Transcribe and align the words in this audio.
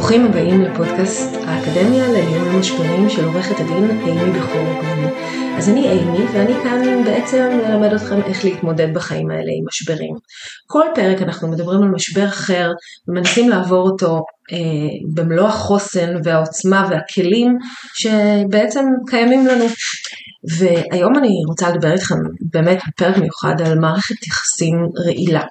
ברוכים 0.00 0.24
הבאים 0.24 0.62
לפודקאסט 0.62 1.34
האקדמיה 1.46 2.08
לניהול 2.08 2.58
משברים 2.60 3.10
של 3.10 3.24
עורכת 3.24 3.60
הדין 3.60 3.90
אימי 3.90 4.30
בכור 4.30 4.80
גבולי. 4.82 5.08
אז 5.56 5.68
אני 5.68 5.90
אימי 5.90 6.24
ואני 6.32 6.54
כאן 6.62 7.04
בעצם 7.04 7.58
ללמד 7.62 7.92
אתכם 7.92 8.22
איך 8.22 8.44
להתמודד 8.44 8.94
בחיים 8.94 9.30
האלה 9.30 9.50
עם 9.58 9.64
משברים. 9.68 10.14
כל 10.66 10.84
פרק 10.94 11.22
אנחנו 11.22 11.48
מדברים 11.48 11.82
על 11.82 11.88
משבר 11.88 12.28
אחר 12.28 12.70
ומנסים 13.08 13.48
לעבור 13.48 13.90
אותו 13.90 14.20
אה, 14.52 14.56
במלוא 15.14 15.48
החוסן 15.48 16.14
והעוצמה 16.24 16.88
והכלים 16.90 17.58
שבעצם 17.94 18.84
קיימים 19.06 19.46
לנו. 19.46 19.64
והיום 20.58 21.18
אני 21.18 21.34
רוצה 21.48 21.70
לדבר 21.70 21.92
איתכם 21.92 22.14
באמת 22.52 22.78
בפרק 22.88 23.18
מיוחד 23.18 23.60
על 23.64 23.78
מערכת 23.78 24.26
יחסים 24.26 24.74
רעילה. 25.06 25.42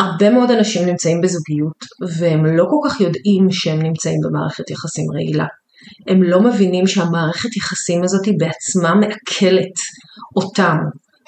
הרבה 0.00 0.30
מאוד 0.30 0.50
אנשים 0.50 0.86
נמצאים 0.86 1.20
בזוגיות 1.20 1.84
והם 2.18 2.46
לא 2.46 2.64
כל 2.70 2.88
כך 2.88 3.00
יודעים 3.00 3.50
שהם 3.50 3.82
נמצאים 3.82 4.20
במערכת 4.24 4.70
יחסים 4.70 5.04
רעילה. 5.14 5.46
הם 6.08 6.22
לא 6.22 6.40
מבינים 6.40 6.86
שהמערכת 6.86 7.56
יחסים 7.56 8.02
הזאת 8.02 8.28
בעצמה 8.38 8.94
מעכלת 8.94 9.76
אותם 10.36 10.76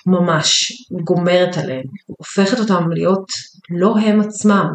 ממש, 0.06 0.72
גומרת 1.04 1.56
עליהם, 1.56 1.84
הופכת 2.06 2.60
אותם 2.60 2.90
להיות 2.92 3.26
לא 3.70 3.94
הם 3.98 4.20
עצמם. 4.20 4.66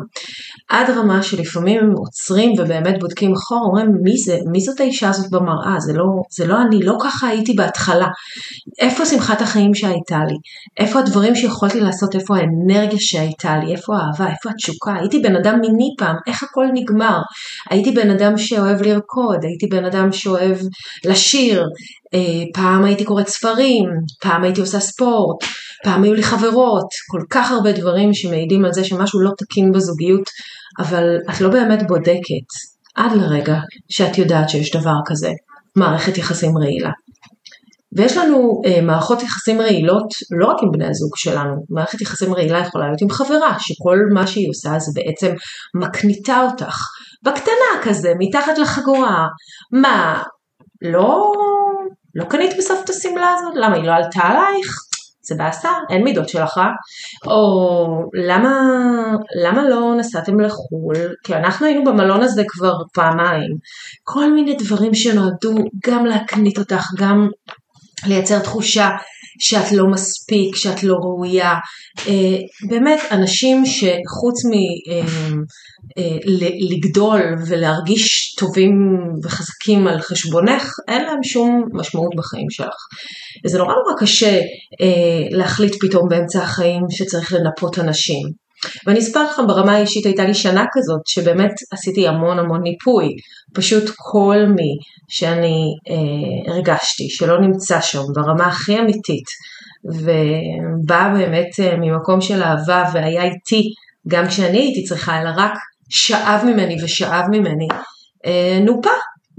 עד 0.69 0.89
רמה 0.89 1.23
שלפעמים 1.23 1.79
הם 1.79 1.91
עוצרים 1.91 2.51
ובאמת 2.57 2.99
בודקים 2.99 3.33
אחורה, 3.33 3.61
אומרים 3.61 3.87
מי 4.03 4.17
זה, 4.17 4.37
מי 4.51 4.59
זאת 4.59 4.79
האישה 4.79 5.09
הזאת 5.09 5.31
במראה, 5.31 5.79
זה 5.79 5.93
לא, 5.93 6.05
זה 6.31 6.47
לא 6.47 6.55
אני, 6.61 6.79
לא 6.83 6.93
ככה 7.03 7.27
הייתי 7.27 7.53
בהתחלה. 7.53 8.07
איפה 8.79 9.05
שמחת 9.05 9.41
החיים 9.41 9.75
שהייתה 9.75 10.19
לי? 10.27 10.35
איפה 10.77 10.99
הדברים 10.99 11.35
שיכולתי 11.35 11.79
לעשות, 11.79 12.15
איפה 12.15 12.35
האנרגיה 12.37 12.99
שהייתה 12.99 13.57
לי, 13.57 13.71
איפה 13.71 13.93
האהבה, 13.97 14.31
איפה 14.31 14.49
התשוקה? 14.49 14.93
הייתי 14.99 15.19
בן 15.19 15.35
אדם 15.35 15.59
מיני 15.59 15.95
פעם, 15.97 16.15
איך 16.27 16.43
הכל 16.43 16.65
נגמר? 16.73 17.19
הייתי 17.69 17.91
בן 17.91 18.09
אדם 18.09 18.37
שאוהב 18.37 18.81
לרקוד, 18.81 19.43
הייתי 19.43 19.67
בן 19.67 19.85
אדם 19.85 20.11
שאוהב 20.11 20.57
לשיר, 21.05 21.63
פעם 22.53 22.83
הייתי 22.83 23.05
קוראת 23.05 23.27
ספרים, 23.27 23.85
פעם 24.21 24.43
הייתי 24.43 24.61
עושה 24.61 24.79
ספורט, 24.79 25.37
פעם 25.83 26.03
היו 26.03 26.13
לי 26.13 26.23
חברות, 26.23 26.87
כל 27.11 27.21
כך 27.29 27.51
הרבה 27.51 27.71
דברים 27.71 28.13
שמעידים 28.13 28.65
על 28.65 28.73
זה 28.73 28.83
שמשהו 28.83 29.21
לא 29.21 29.31
תקין 29.37 29.71
בזוגיות, 29.71 30.29
אבל 30.79 31.17
את 31.29 31.41
לא 31.41 31.49
באמת 31.49 31.87
בודקת 31.87 32.47
עד 32.95 33.11
לרגע 33.11 33.59
שאת 33.89 34.17
יודעת 34.17 34.49
שיש 34.49 34.75
דבר 34.75 34.95
כזה, 35.05 35.31
מערכת 35.75 36.17
יחסים 36.17 36.57
רעילה. 36.57 36.91
ויש 37.97 38.17
לנו 38.17 38.61
אה, 38.65 38.81
מערכות 38.81 39.23
יחסים 39.23 39.61
רעילות 39.61 40.07
לא 40.39 40.47
רק 40.47 40.57
עם 40.63 40.71
בני 40.71 40.87
הזוג 40.87 41.11
שלנו, 41.15 41.55
מערכת 41.69 42.01
יחסים 42.01 42.33
רעילה 42.33 42.59
יכולה 42.59 42.85
להיות 42.85 43.01
עם 43.01 43.09
חברה, 43.09 43.55
שכל 43.59 43.99
מה 44.13 44.27
שהיא 44.27 44.49
עושה 44.49 44.79
זה 44.79 44.91
בעצם 44.95 45.33
מקניטה 45.75 46.41
אותך, 46.41 46.77
בקטנה 47.23 47.81
כזה, 47.83 48.13
מתחת 48.19 48.57
לחגורה. 48.57 49.27
מה, 49.71 50.23
לא 50.81 51.31
לא 52.17 52.25
קנית 52.25 52.57
בסוף 52.57 52.81
את 52.83 52.89
השמלה 52.89 53.33
הזאת? 53.37 53.53
למה 53.55 53.75
היא 53.75 53.83
לא 53.83 53.91
עלתה 53.91 54.19
עלייך? 54.21 54.75
זה 55.23 55.35
באסה, 55.37 55.69
אין 55.89 56.03
מידות 56.03 56.29
שלך, 56.29 56.59
או 57.25 57.87
למה, 58.27 58.51
למה 59.43 59.69
לא 59.69 59.95
נסעתם 59.97 60.39
לחו"ל? 60.39 61.13
כי 61.23 61.35
אנחנו 61.35 61.65
היינו 61.65 61.83
במלון 61.83 62.21
הזה 62.23 62.43
כבר 62.47 62.73
פעמיים. 62.93 63.51
כל 64.03 64.33
מיני 64.33 64.55
דברים 64.55 64.93
שנועדו 64.93 65.55
גם 65.87 66.05
להקנית 66.05 66.57
אותך, 66.57 66.83
גם 66.97 67.27
לייצר 68.05 68.39
תחושה 68.39 68.89
שאת 69.39 69.71
לא 69.71 69.87
מספיק, 69.87 70.55
שאת 70.55 70.83
לא 70.83 70.93
ראויה. 70.93 71.53
אה, 72.07 72.37
באמת, 72.69 72.99
אנשים 73.11 73.65
שחוץ 73.65 74.45
מ... 74.45 74.51
אה, 74.91 75.07
אה, 75.97 76.17
לגדול 76.69 77.21
ולהרגיש 77.47 78.35
טובים 78.35 78.71
וחזקים 79.23 79.87
על 79.87 79.99
חשבונך, 79.99 80.73
אין 80.87 81.01
להם 81.05 81.23
שום 81.23 81.65
משמעות 81.73 82.15
בחיים 82.17 82.49
שלך. 82.49 82.75
וזה 83.45 83.57
נורא 83.57 83.73
נורא 83.73 83.93
קשה 83.99 84.39
להחליט 85.31 85.75
פתאום 85.81 86.09
באמצע 86.09 86.43
החיים 86.43 86.81
שצריך 86.89 87.33
לנפות 87.33 87.79
אנשים. 87.79 88.46
ואני 88.85 88.99
אספר 88.99 89.23
לכם 89.23 89.47
ברמה 89.47 89.71
האישית 89.71 90.05
הייתה 90.05 90.25
לי 90.25 90.33
שנה 90.33 90.65
כזאת 90.73 91.01
שבאמת 91.07 91.51
עשיתי 91.71 92.07
המון 92.07 92.39
המון 92.39 92.61
ניפוי, 92.61 93.07
פשוט 93.53 93.91
כל 93.97 94.37
מי 94.55 94.77
שאני 95.07 95.63
אה, 95.89 96.53
הרגשתי 96.53 97.09
שלא 97.09 97.41
נמצא 97.41 97.81
שם 97.81 98.01
ברמה 98.15 98.47
הכי 98.47 98.79
אמיתית 98.79 99.25
ובא 99.85 101.13
באמת 101.13 101.59
אה, 101.59 101.77
ממקום 101.77 102.21
של 102.21 102.43
אהבה 102.43 102.83
והיה 102.93 103.23
איתי 103.23 103.63
גם 104.07 104.27
כשאני 104.27 104.57
הייתי 104.57 104.83
צריכה 104.83 105.21
אלא 105.21 105.29
רק 105.35 105.53
שאב 105.89 106.45
ממני 106.45 106.83
ושאב 106.83 107.25
ממני 107.31 107.67
אה, 108.25 108.59
נופה. 108.65 108.89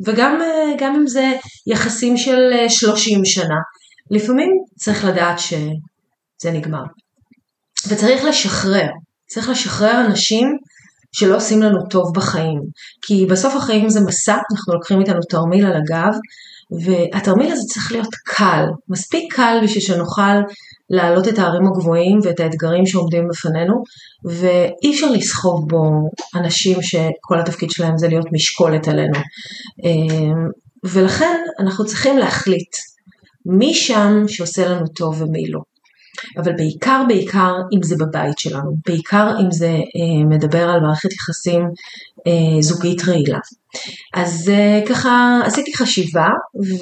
וגם 0.04 0.38
אה, 0.80 0.88
אם 0.96 1.06
זה 1.06 1.32
יחסים 1.66 2.16
של 2.16 2.68
30 2.68 3.18
אה, 3.18 3.24
שנה. 3.24 3.56
לפעמים 4.10 4.50
צריך 4.78 5.04
לדעת 5.04 5.38
שזה 5.38 6.52
נגמר. 6.52 6.82
וצריך 7.88 8.24
לשחרר 8.24 8.88
צריך 9.28 9.48
לשחרר 9.48 10.00
אנשים 10.06 10.56
שלא 11.12 11.36
עושים 11.36 11.62
לנו 11.62 11.78
טוב 11.90 12.14
בחיים. 12.14 12.60
כי 13.02 13.26
בסוף 13.26 13.54
החיים 13.56 13.88
זה 13.88 14.00
מסע, 14.00 14.36
אנחנו 14.52 14.74
לוקחים 14.74 15.00
איתנו 15.00 15.20
תרמיל 15.28 15.66
על 15.66 15.72
הגב, 15.76 16.18
והתרמיל 16.84 17.52
הזה 17.52 17.62
צריך 17.62 17.92
להיות 17.92 18.14
קל, 18.24 18.64
מספיק 18.88 19.34
קל 19.34 19.60
בשביל 19.62 19.82
שנוכל 19.82 20.40
להעלות 20.90 21.28
את 21.28 21.38
הערים 21.38 21.66
הגבוהים 21.66 22.18
ואת 22.22 22.40
האתגרים 22.40 22.86
שעומדים 22.86 23.28
בפנינו, 23.28 23.82
ואי 24.24 24.94
אפשר 24.94 25.10
לסחוב 25.10 25.68
בו 25.68 26.10
אנשים 26.34 26.82
שכל 26.82 27.40
התפקיד 27.40 27.70
שלהם 27.70 27.98
זה 27.98 28.08
להיות 28.08 28.26
משקולת 28.32 28.88
עלינו. 28.88 29.18
אמ, 29.84 30.48
ולכן 30.84 31.40
אנחנו 31.60 31.86
צריכים 31.86 32.18
להחליט 32.18 32.76
מי 33.46 33.74
שם 33.74 34.24
שעושה 34.28 34.68
לנו 34.68 34.86
טוב 34.86 35.22
ומי 35.22 35.50
לא. 35.50 35.60
אבל 36.38 36.52
בעיקר 36.56 37.02
בעיקר 37.08 37.54
אם 37.76 37.82
זה 37.82 37.96
בבית 38.00 38.38
שלנו, 38.38 38.76
בעיקר 38.86 39.36
אם 39.40 39.50
זה 39.50 39.68
אה, 39.68 40.24
מדבר 40.28 40.68
על 40.70 40.80
מערכת 40.80 41.12
יחסים 41.12 41.62
אה, 42.26 42.62
זוגית 42.62 43.08
רעילה. 43.08 43.38
אז 44.14 44.50
אה, 44.54 44.80
ככה 44.88 45.40
עשיתי 45.44 45.76
חשיבה 45.76 46.28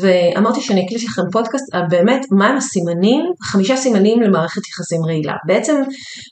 ואמרתי 0.00 0.60
שאני 0.60 0.86
אקליט 0.86 1.04
לכם 1.04 1.22
פודקאסט 1.32 1.74
על 1.74 1.82
באמת 1.90 2.26
מהם 2.38 2.56
הסימנים, 2.56 3.24
חמישה 3.42 3.76
סימנים 3.76 4.20
למערכת 4.20 4.68
יחסים 4.68 5.04
רעילה. 5.04 5.34
בעצם 5.46 5.82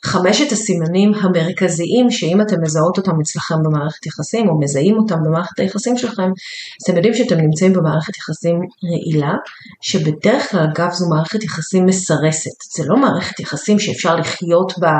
חמשת 0.04 0.52
הסימנים 0.52 1.12
המרכזיים 1.14 2.10
שאם 2.10 2.40
אתם 2.40 2.56
מזהות 2.62 2.96
אותם 2.96 3.12
אצלכם 3.22 3.54
במערכת 3.64 4.06
יחסים 4.06 4.48
או 4.48 4.60
מזהים 4.60 4.96
אותם 4.98 5.16
במערכת 5.24 5.58
היחסים 5.58 5.96
שלכם, 5.96 6.22
אז 6.22 6.84
אתם 6.84 6.96
יודעים 6.96 7.14
שאתם 7.14 7.36
נמצאים 7.40 7.72
במערכת 7.72 8.16
יחסים 8.16 8.56
רעילה, 8.84 9.32
שבדרך 9.82 10.50
כלל 10.50 10.60
אגב 10.60 10.90
זו 10.92 11.08
מערכת 11.08 11.42
יחסים 11.44 11.86
מסרסת. 11.86 12.58
זה 12.76 12.84
לא 12.86 12.96
מערכת 12.96 13.40
יחסים 13.40 13.78
שאפשר 13.78 14.16
לחיות 14.16 14.72
בה 14.78 14.92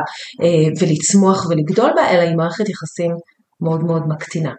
אה, 0.43 0.69
ולצמוח 0.81 1.47
ולגדול 1.51 1.91
בה, 1.97 2.11
אלא 2.11 2.21
היא 2.21 2.37
מערכת 2.37 2.69
יחסים 2.69 3.11
מאוד 3.61 3.85
מאוד 3.85 4.03
מקטינה. 4.09 4.51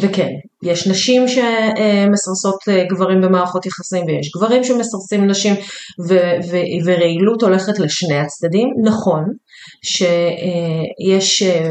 וכן, 0.00 0.28
יש 0.62 0.86
נשים 0.86 1.28
שמסרסות 1.28 2.58
אה, 2.68 2.84
גברים 2.90 3.20
במערכות 3.20 3.66
יחסים 3.66 4.06
ויש 4.06 4.32
גברים 4.36 4.64
שמסרסים 4.64 5.26
נשים 5.26 5.54
ו- 6.08 6.36
ו- 6.50 6.86
ורעילות 6.86 7.42
הולכת 7.42 7.78
לשני 7.78 8.18
הצדדים. 8.18 8.68
נכון 8.84 9.24
שיש 9.84 11.42
אה, 11.42 11.70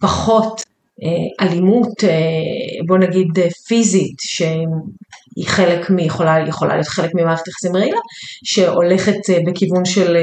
פחות 0.00 0.60
אה, 0.60 0.71
אלימות, 1.40 2.04
בוא 2.86 2.98
נגיד 2.98 3.28
פיזית, 3.66 4.16
שהיא 4.20 5.46
חלק 5.46 5.90
מ... 5.90 5.98
יכולה, 5.98 6.48
יכולה 6.48 6.74
להיות 6.74 6.88
חלק 6.88 7.10
ממערכת 7.14 7.48
יחסים 7.48 7.76
רעילה, 7.76 7.98
שהולכת 8.44 9.18
בכיוון 9.46 9.84
של 9.84 10.16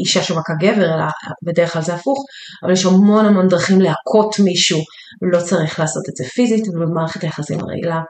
אישה 0.00 0.22
שמכה 0.22 0.52
גבר, 0.60 0.94
אלא 0.94 1.04
בדרך 1.42 1.72
כלל 1.72 1.82
זה 1.82 1.94
הפוך, 1.94 2.24
אבל 2.62 2.72
יש 2.72 2.84
המון 2.84 3.26
המון 3.26 3.48
דרכים 3.48 3.80
להכות 3.80 4.36
מישהו 4.38 4.78
לא 5.22 5.40
צריך 5.40 5.80
לעשות 5.80 6.08
את 6.08 6.16
זה 6.16 6.24
פיזית, 6.24 6.68
ובמערכת 6.68 7.22
היחסים 7.22 7.60
הרעילה 7.60 8.00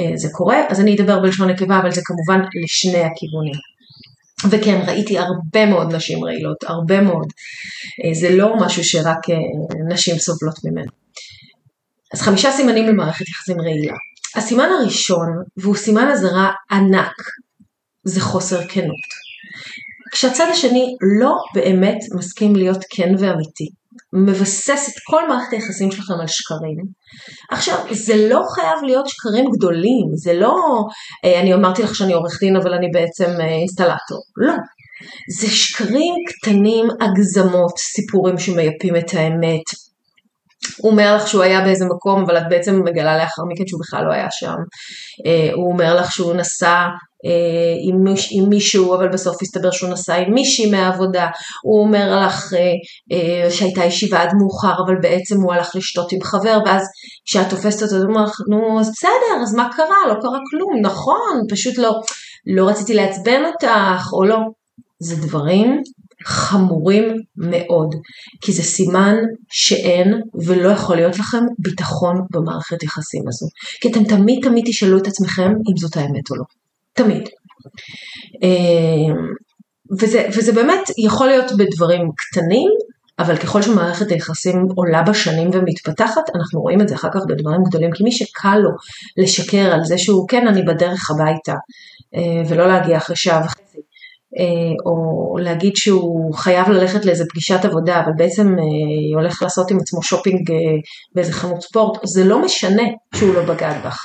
אה, 0.00 0.16
זה 0.16 0.28
קורה. 0.32 0.56
אז 0.68 0.80
אני 0.80 0.96
אדבר 0.96 1.20
בלשון 1.20 1.50
נקבה, 1.50 1.78
אבל 1.78 1.92
זה 1.92 2.00
כמובן 2.04 2.44
לשני 2.64 3.02
הכיוונים. 3.04 3.54
וכן, 4.50 4.80
ראיתי 4.86 5.18
הרבה 5.18 5.66
מאוד 5.66 5.94
נשים 5.94 6.24
רעילות, 6.24 6.56
הרבה 6.66 7.00
מאוד. 7.00 7.26
אה, 8.04 8.14
זה 8.14 8.36
לא 8.36 8.56
משהו 8.60 8.84
שרק 8.84 9.30
אה, 9.30 9.36
נשים 9.88 10.18
סובלות 10.18 10.54
ממנו. 10.64 11.01
אז 12.14 12.22
חמישה 12.22 12.50
סימנים 12.50 12.86
למערכת 12.86 13.28
יחסים 13.28 13.60
רעילה. 13.60 13.94
הסימן 14.36 14.68
הראשון, 14.80 15.28
והוא 15.56 15.76
סימן 15.76 16.08
אזהרה 16.08 16.50
ענק, 16.70 17.14
זה 18.04 18.20
חוסר 18.20 18.68
כנות. 18.68 19.22
כשהצד 20.12 20.46
השני 20.52 20.96
לא 21.20 21.34
באמת 21.54 21.98
מסכים 22.14 22.56
להיות 22.56 22.84
כן 22.90 23.14
ואמיתי, 23.18 23.68
מבסס 24.12 24.88
את 24.88 24.94
כל 25.06 25.28
מערכת 25.28 25.52
היחסים 25.52 25.90
שלכם 25.92 26.14
על 26.20 26.26
שקרים. 26.26 26.76
עכשיו, 27.50 27.78
זה 27.90 28.28
לא 28.28 28.42
חייב 28.54 28.82
להיות 28.82 29.08
שקרים 29.08 29.44
גדולים, 29.56 30.06
זה 30.14 30.34
לא, 30.34 30.54
אה, 31.24 31.40
אני 31.40 31.54
אמרתי 31.54 31.82
לך 31.82 31.94
שאני 31.94 32.12
עורך 32.12 32.40
דין 32.40 32.56
אבל 32.56 32.74
אני 32.74 32.88
בעצם 32.92 33.30
אה, 33.40 33.46
אינסטלטור, 33.46 34.22
לא. 34.36 34.54
זה 35.40 35.50
שקרים 35.50 36.14
קטנים, 36.28 36.86
הגזמות, 37.00 37.78
סיפורים 37.78 38.38
שמייפים 38.38 38.96
את 38.96 39.14
האמת. 39.14 39.91
הוא 40.76 40.90
אומר 40.90 41.16
לך 41.16 41.28
שהוא 41.28 41.42
היה 41.42 41.60
באיזה 41.60 41.84
מקום, 41.84 42.22
אבל 42.22 42.38
את 42.38 42.42
בעצם 42.48 42.82
מגלה 42.84 43.18
לאחר 43.18 43.42
מכן 43.48 43.66
שהוא 43.66 43.80
בכלל 43.80 44.04
לא 44.04 44.12
היה 44.12 44.28
שם. 44.30 44.56
אה, 45.26 45.50
הוא 45.54 45.72
אומר 45.72 45.96
לך 45.96 46.12
שהוא 46.12 46.34
נסע 46.34 46.86
אה, 47.24 47.74
עם, 47.88 48.04
עם 48.30 48.48
מישהו, 48.48 48.94
אבל 48.94 49.08
בסוף 49.08 49.42
הסתבר 49.42 49.70
שהוא 49.70 49.90
נסע 49.90 50.14
עם 50.14 50.34
מישהי 50.34 50.70
מהעבודה, 50.70 51.28
הוא 51.62 51.80
אומר 51.80 52.26
לך 52.26 52.54
אה, 53.12 53.50
שהייתה 53.50 53.84
ישיבה 53.84 54.22
עד 54.22 54.30
מאוחר, 54.38 54.74
אבל 54.86 54.94
בעצם 55.02 55.40
הוא 55.40 55.52
הלך 55.52 55.70
לשתות 55.74 56.12
עם 56.12 56.22
חבר, 56.22 56.58
ואז 56.66 56.86
כשאת 57.24 57.50
תופסת 57.50 57.82
אותו, 57.82 57.96
הוא 57.96 58.04
אומר 58.04 58.24
לך, 58.24 58.36
נו, 58.50 58.80
אז 58.80 58.90
בסדר, 58.96 59.42
אז 59.42 59.54
מה 59.54 59.68
קרה? 59.76 59.96
לא 60.08 60.14
קרה 60.14 60.38
כלום, 60.50 60.80
נכון, 60.82 61.40
פשוט 61.50 61.78
לא, 61.78 62.00
לא 62.46 62.68
רציתי 62.68 62.94
לעצבן 62.94 63.42
אותך, 63.44 64.12
או 64.12 64.24
לא. 64.24 64.38
זה 65.02 65.16
דברים 65.16 65.82
חמורים 66.24 67.04
מאוד, 67.36 67.94
כי 68.40 68.52
זה 68.52 68.62
סימן 68.62 69.14
שאין 69.50 70.20
ולא 70.46 70.68
יכול 70.68 70.96
להיות 70.96 71.18
לכם 71.18 71.44
ביטחון 71.58 72.16
במערכת 72.30 72.82
יחסים 72.82 73.22
הזו. 73.28 73.46
כי 73.80 73.90
אתם 73.90 74.04
תמיד 74.04 74.38
תמיד 74.42 74.64
תשאלו 74.66 74.98
את 74.98 75.06
עצמכם 75.06 75.50
אם 75.50 75.76
זאת 75.76 75.96
האמת 75.96 76.30
או 76.30 76.36
לא. 76.36 76.44
תמיד. 76.92 77.28
אמ, 78.42 79.16
וזה, 80.00 80.28
וזה 80.36 80.52
באמת 80.52 80.90
יכול 80.98 81.26
להיות 81.26 81.52
בדברים 81.58 82.10
קטנים, 82.16 82.70
אבל 83.18 83.36
ככל 83.36 83.62
שמערכת 83.62 84.10
היחסים 84.10 84.66
עולה 84.76 85.02
בשנים 85.02 85.50
ומתפתחת, 85.52 86.22
אנחנו 86.34 86.60
רואים 86.60 86.80
את 86.80 86.88
זה 86.88 86.94
אחר 86.94 87.08
כך 87.14 87.20
בדברים 87.28 87.64
גדולים, 87.64 87.90
כי 87.92 88.04
מי 88.04 88.12
שקל 88.12 88.56
לו 88.56 88.70
לשקר 89.16 89.72
על 89.72 89.84
זה 89.84 89.98
שהוא 89.98 90.28
כן 90.28 90.48
אני 90.48 90.62
בדרך 90.62 91.10
הביתה, 91.10 91.54
אה, 92.14 92.42
ולא 92.48 92.68
להגיע 92.68 92.96
אחרי 92.96 93.16
שעה 93.16 93.44
וחצי, 93.44 93.78
או 94.86 95.38
להגיד 95.38 95.76
שהוא 95.76 96.34
חייב 96.34 96.68
ללכת 96.68 97.04
לאיזה 97.04 97.24
פגישת 97.30 97.64
עבודה, 97.64 98.00
אבל 98.00 98.12
בעצם 98.16 98.46
אה, 98.58 99.20
הולך 99.20 99.42
לעשות 99.42 99.70
עם 99.70 99.78
עצמו 99.80 100.02
שופינג 100.02 100.52
באיזה 101.14 101.32
חנות 101.32 101.62
ספורט, 101.62 102.00
זה 102.04 102.24
לא 102.24 102.42
משנה 102.44 102.82
שהוא 103.14 103.34
לא 103.34 103.42
בגד 103.42 103.74
בך. 103.84 104.02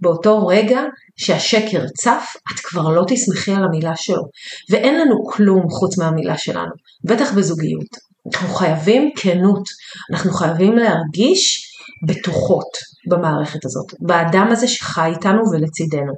באותו 0.00 0.46
רגע 0.46 0.80
שהשקר 1.16 1.86
צף, 1.98 2.32
את 2.52 2.60
כבר 2.60 2.88
לא 2.88 3.04
תסמכי 3.08 3.52
על 3.52 3.64
המילה 3.64 3.96
שלו. 3.96 4.22
ואין 4.70 5.00
לנו 5.00 5.24
כלום 5.26 5.70
חוץ 5.70 5.98
מהמילה 5.98 6.38
שלנו, 6.38 6.72
בטח 7.04 7.32
בזוגיות. 7.32 8.06
אנחנו 8.34 8.48
חייבים 8.48 9.10
כנות, 9.16 9.68
אנחנו 10.10 10.30
חייבים 10.30 10.76
להרגיש 10.76 11.72
בטוחות 12.06 12.68
במערכת 13.08 13.64
הזאת, 13.64 13.86
באדם 14.00 14.48
הזה 14.50 14.68
שחי 14.68 15.10
איתנו 15.16 15.42
ולצידנו. 15.52 16.12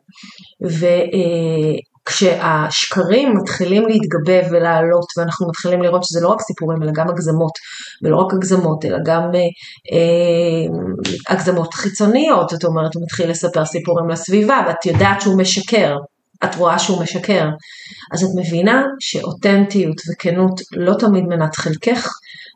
ו, 0.66 0.86
אה, 0.86 1.78
כשהשקרים 2.08 3.36
מתחילים 3.36 3.88
להתגבב 3.88 4.42
ולעלות 4.50 5.06
ואנחנו 5.16 5.48
מתחילים 5.48 5.82
לראות 5.82 6.04
שזה 6.04 6.20
לא 6.20 6.28
רק 6.28 6.40
סיפורים 6.40 6.82
אלא 6.82 6.92
גם 6.94 7.08
הגזמות 7.08 7.52
ולא 8.02 8.16
רק 8.16 8.34
הגזמות 8.34 8.84
אלא 8.84 8.98
גם 9.04 9.22
אה, 9.34 9.40
אה, 9.92 11.34
הגזמות 11.34 11.74
חיצוניות, 11.74 12.48
זאת 12.48 12.64
אומרת 12.64 12.94
הוא 12.94 13.02
מתחיל 13.02 13.30
לספר 13.30 13.64
סיפורים 13.64 14.08
לסביבה 14.08 14.64
ואת 14.66 14.86
יודעת 14.86 15.20
שהוא 15.20 15.38
משקר, 15.38 15.96
את 16.44 16.54
רואה 16.54 16.78
שהוא 16.78 17.02
משקר, 17.02 17.48
אז 18.12 18.22
את 18.22 18.28
מבינה 18.36 18.82
שאותנטיות 19.00 19.96
וכנות 20.08 20.60
לא 20.76 20.94
תמיד 20.98 21.24
מנת 21.24 21.56
חלקך 21.56 22.08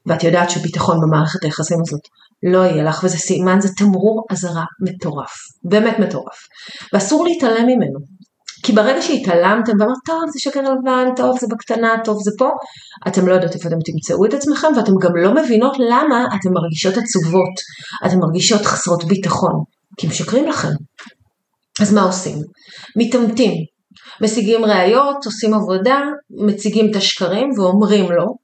ואת 0.06 0.24
יודעת 0.24 0.50
שביטחון 0.50 1.00
במערכת 1.00 1.44
היחסים 1.44 1.78
הזאת 1.80 2.00
לא 2.42 2.58
יהיה 2.58 2.84
לך 2.84 3.04
וזה 3.04 3.18
סימן, 3.18 3.60
זה 3.60 3.68
תמרור 3.76 4.26
אזהרה 4.30 4.64
מטורף, 4.80 5.32
באמת 5.64 5.98
מטורף. 5.98 6.46
ואסור 6.92 7.24
להתעלם 7.24 7.66
ממנו 7.66 7.98
כי 8.62 8.72
ברגע 8.72 9.02
שהתעלמתם 9.02 9.72
ואמרת, 9.80 9.96
טוב, 10.06 10.22
זה 10.32 10.40
שקר 10.40 10.60
לבן, 10.60 11.08
טוב, 11.16 11.38
זה 11.40 11.46
בקטנה, 11.50 11.94
טוב, 12.04 12.18
זה 12.22 12.30
פה, 12.38 12.48
אתם 13.08 13.28
לא 13.28 13.34
יודעות 13.34 13.54
איפה 13.54 13.68
אתם 13.68 13.76
תמצאו 13.84 14.24
את 14.24 14.34
עצמכם, 14.34 14.68
ואתם 14.76 14.92
גם 15.02 15.16
לא 15.16 15.34
מבינות 15.34 15.76
למה 15.78 16.24
אתם 16.26 16.52
מרגישות 16.52 16.96
עצובות, 16.96 17.54
אתם 18.06 18.18
מרגישות 18.18 18.62
חסרות 18.62 19.04
ביטחון, 19.04 19.62
כי 19.96 20.06
משקרים 20.06 20.48
לכם. 20.48 20.72
אז 21.80 21.92
מה 21.92 22.02
עושים? 22.02 22.38
מתעמתים, 22.96 23.52
משיגים 24.20 24.64
ראיות, 24.64 25.26
עושים 25.26 25.54
עבודה, 25.54 26.00
מציגים 26.30 26.90
את 26.90 26.96
השקרים 26.96 27.50
ואומרים 27.58 28.12
לו, 28.12 28.36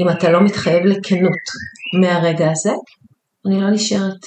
אם 0.00 0.10
אתה 0.10 0.30
לא 0.30 0.44
מתחייב 0.44 0.84
לכנות 0.84 1.44
מהרגע 2.00 2.50
הזה, 2.50 2.72
אני 3.46 3.60
לא 3.60 3.70
נשארת. 3.70 4.26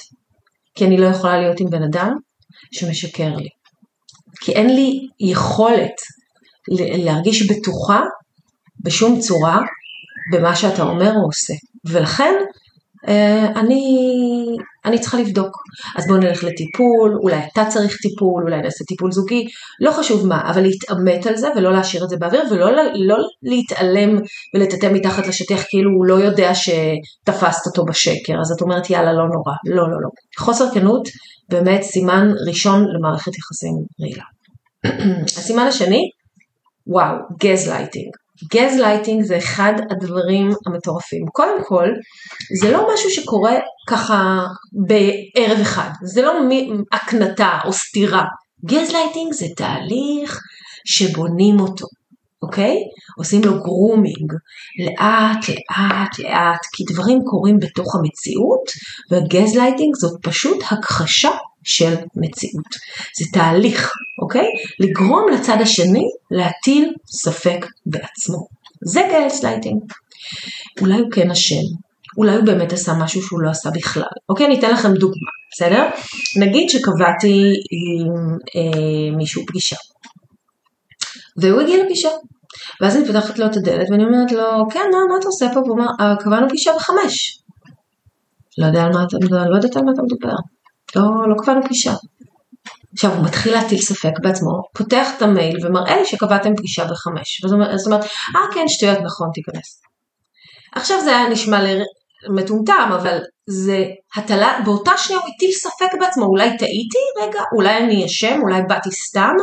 כי 0.74 0.86
אני 0.86 0.96
לא 0.96 1.06
יכולה 1.06 1.38
להיות 1.38 1.60
עם 1.60 1.70
בן 1.70 1.82
אדם 1.82 2.12
שמשקר 2.72 3.36
לי. 3.36 3.61
כי 4.44 4.52
אין 4.52 4.74
לי 4.76 5.08
יכולת 5.20 5.94
להרגיש 7.04 7.50
בטוחה 7.50 8.00
בשום 8.80 9.20
צורה 9.20 9.60
במה 10.32 10.56
שאתה 10.56 10.82
אומר 10.82 11.12
או 11.16 11.24
עושה. 11.24 11.54
ולכן 11.84 12.34
אני, 13.56 13.82
אני 14.84 14.98
צריכה 14.98 15.18
לבדוק. 15.18 15.56
אז 15.96 16.06
בואו 16.06 16.18
נלך 16.18 16.44
לטיפול, 16.44 17.18
אולי 17.22 17.40
אתה 17.52 17.64
צריך 17.68 17.96
טיפול, 18.02 18.42
אולי 18.42 18.62
נעשה 18.62 18.84
טיפול 18.84 19.12
זוגי, 19.12 19.44
לא 19.80 19.90
חשוב 19.90 20.26
מה, 20.26 20.50
אבל 20.50 20.62
להתעמת 20.62 21.26
על 21.26 21.36
זה 21.36 21.48
ולא 21.56 21.72
להשאיר 21.72 22.04
את 22.04 22.08
זה 22.08 22.16
באוויר 22.16 22.42
ולא 22.50 22.70
לא 22.94 23.16
להתעלם 23.42 24.18
ולטאטא 24.54 24.88
מתחת 24.92 25.26
לשטיח 25.26 25.62
כאילו 25.68 25.90
הוא 25.90 26.06
לא 26.06 26.14
יודע 26.14 26.52
שתפסת 26.54 27.66
אותו 27.66 27.84
בשקר, 27.84 28.40
אז 28.40 28.52
את 28.56 28.62
אומרת 28.62 28.90
יאללה 28.90 29.12
לא 29.12 29.28
נורא, 29.28 29.54
לא 29.66 29.90
לא 29.90 30.02
לא. 30.02 30.08
חוסר 30.38 30.64
כנות 30.74 31.08
באמת 31.48 31.82
סימן 31.82 32.28
ראשון 32.48 32.84
למערכת 32.94 33.32
יחסים 33.38 33.74
רעילה. 34.00 34.24
הסימן 35.38 35.66
השני, 35.66 36.02
וואו, 36.86 37.16
gaslighting. 37.40 38.21
Gaslighting 38.54 39.22
זה 39.24 39.38
אחד 39.38 39.72
הדברים 39.90 40.50
המטורפים. 40.66 41.26
קודם 41.32 41.64
כל, 41.64 41.88
זה 42.60 42.70
לא 42.70 42.88
משהו 42.94 43.10
שקורה 43.10 43.54
ככה 43.88 44.46
בערב 44.72 45.60
אחד, 45.60 45.90
זה 46.02 46.22
לא 46.22 46.32
הקנטה 46.92 47.58
או 47.64 47.72
סתירה. 47.72 48.24
גז 48.64 48.90
לייטינג 48.90 49.32
זה 49.32 49.46
תהליך 49.56 50.40
שבונים 50.84 51.60
אותו. 51.60 51.86
אוקיי? 52.42 52.76
עושים 53.18 53.40
לו 53.44 53.62
grooming, 53.62 54.32
לאט 54.84 55.48
לאט 55.48 56.18
לאט, 56.18 56.60
כי 56.72 56.84
דברים 56.92 57.18
קורים 57.24 57.58
בתוך 57.58 57.94
המציאות, 57.94 58.64
וגזלייטינג 59.10 59.94
זאת 59.94 60.20
פשוט 60.22 60.58
הכחשה 60.70 61.30
של 61.64 61.94
מציאות. 62.16 62.66
זה 63.18 63.24
תהליך, 63.32 63.92
אוקיי? 64.22 64.46
לגרום 64.80 65.26
לצד 65.32 65.56
השני 65.60 66.04
להטיל 66.30 66.92
ספק 67.06 67.66
בעצמו. 67.86 68.46
זה 68.84 69.00
גזלייטינג. 69.12 69.82
אולי 70.80 70.98
הוא 70.98 71.10
כן 71.12 71.30
אשם, 71.30 71.62
אולי 72.18 72.36
הוא 72.36 72.44
באמת 72.44 72.72
עשה 72.72 72.92
משהו 72.94 73.22
שהוא 73.22 73.40
לא 73.40 73.50
עשה 73.50 73.70
בכלל. 73.70 74.02
אוקיי, 74.28 74.46
אני 74.46 74.58
אתן 74.58 74.70
לכם 74.70 74.92
דוגמה, 74.94 75.30
בסדר? 75.52 75.88
נגיד 76.40 76.70
שקבעתי 76.70 77.52
עם 77.70 78.36
אה, 78.56 79.16
מישהו 79.16 79.42
פגישה. 79.46 79.76
והוא 81.36 81.60
הגיע 81.60 81.84
לפגישה. 81.84 82.08
ואז 82.80 82.96
אני 82.96 83.06
פותחת 83.06 83.38
לו 83.38 83.46
את 83.46 83.56
הדלת 83.56 83.90
ואני 83.90 84.04
אומרת 84.04 84.32
לו, 84.32 84.68
כן, 84.70 84.80
מה, 84.92 84.98
מה 85.10 85.18
אתה 85.20 85.26
עושה 85.26 85.46
פה? 85.54 85.60
והוא 85.60 85.70
אומר, 85.70 85.86
אה, 86.00 86.16
קבענו 86.20 86.48
פגישה 86.48 86.70
בחמש. 86.76 87.38
לא 88.58 88.66
יודע 88.66 88.82
על 88.82 88.92
מה 88.92 89.04
לא 89.50 89.56
יודעת 89.56 89.76
על 89.76 89.82
מה 89.82 89.92
אתה 89.92 90.02
מדבר. 90.02 90.36
לא, 90.96 91.02
לא 91.28 91.34
קבענו 91.42 91.62
פגישה. 91.64 91.92
עכשיו 92.92 93.14
הוא 93.14 93.24
מתחיל 93.24 93.52
להטיל 93.52 93.78
ספק 93.78 94.12
בעצמו, 94.22 94.50
פותח 94.74 95.08
את 95.16 95.22
המייל 95.22 95.66
ומראה 95.66 95.96
לי 95.96 96.06
שקבעתם 96.06 96.56
פגישה 96.56 96.84
בחמש. 96.84 97.40
זאת 97.44 97.86
אומרת, 97.86 98.04
אה 98.36 98.54
כן, 98.54 98.68
שטויות, 98.68 98.98
נכון, 98.98 99.28
תיכנס. 99.34 99.82
עכשיו 100.74 101.00
זה 101.04 101.16
היה 101.16 101.28
נשמע 101.28 101.58
מטומטם, 102.34 102.90
אבל 102.94 103.18
זה 103.46 103.84
הטלה, 104.16 104.60
באותה 104.64 104.92
שנייה 104.96 105.22
הוא 105.22 105.30
הטיל 105.34 105.50
ספק 105.50 106.00
בעצמו, 106.00 106.24
אולי 106.24 106.48
טעיתי 106.58 106.98
רגע, 107.22 107.40
אולי 107.56 107.76
אני 107.76 108.06
אשם, 108.06 108.40
אולי 108.42 108.62
באתי 108.68 108.90
סתם, 108.90 109.34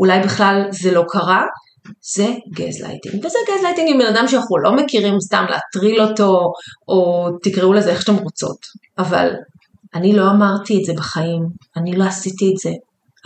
אולי 0.00 0.20
בכלל 0.20 0.66
זה 0.70 0.90
לא 0.92 1.04
קרה, 1.08 1.42
זה 2.14 2.26
גזלייטינג. 2.54 3.24
וזה 3.24 3.38
גזלייטינג 3.48 3.90
עם 3.90 3.98
בן 3.98 4.06
אדם 4.06 4.28
שאנחנו 4.28 4.58
לא 4.58 4.72
מכירים 4.76 5.20
סתם 5.20 5.44
להטריל 5.50 6.02
אותו, 6.02 6.52
או 6.88 7.28
תקראו 7.42 7.72
לזה 7.72 7.90
איך 7.90 8.00
שאתם 8.00 8.16
רוצות. 8.16 8.58
אבל 8.98 9.30
אני 9.94 10.16
לא 10.16 10.30
אמרתי 10.30 10.78
את 10.80 10.84
זה 10.84 10.92
בחיים, 10.92 11.42
אני 11.76 11.96
לא 11.96 12.04
עשיתי 12.04 12.50
את 12.52 12.56
זה. 12.56 12.70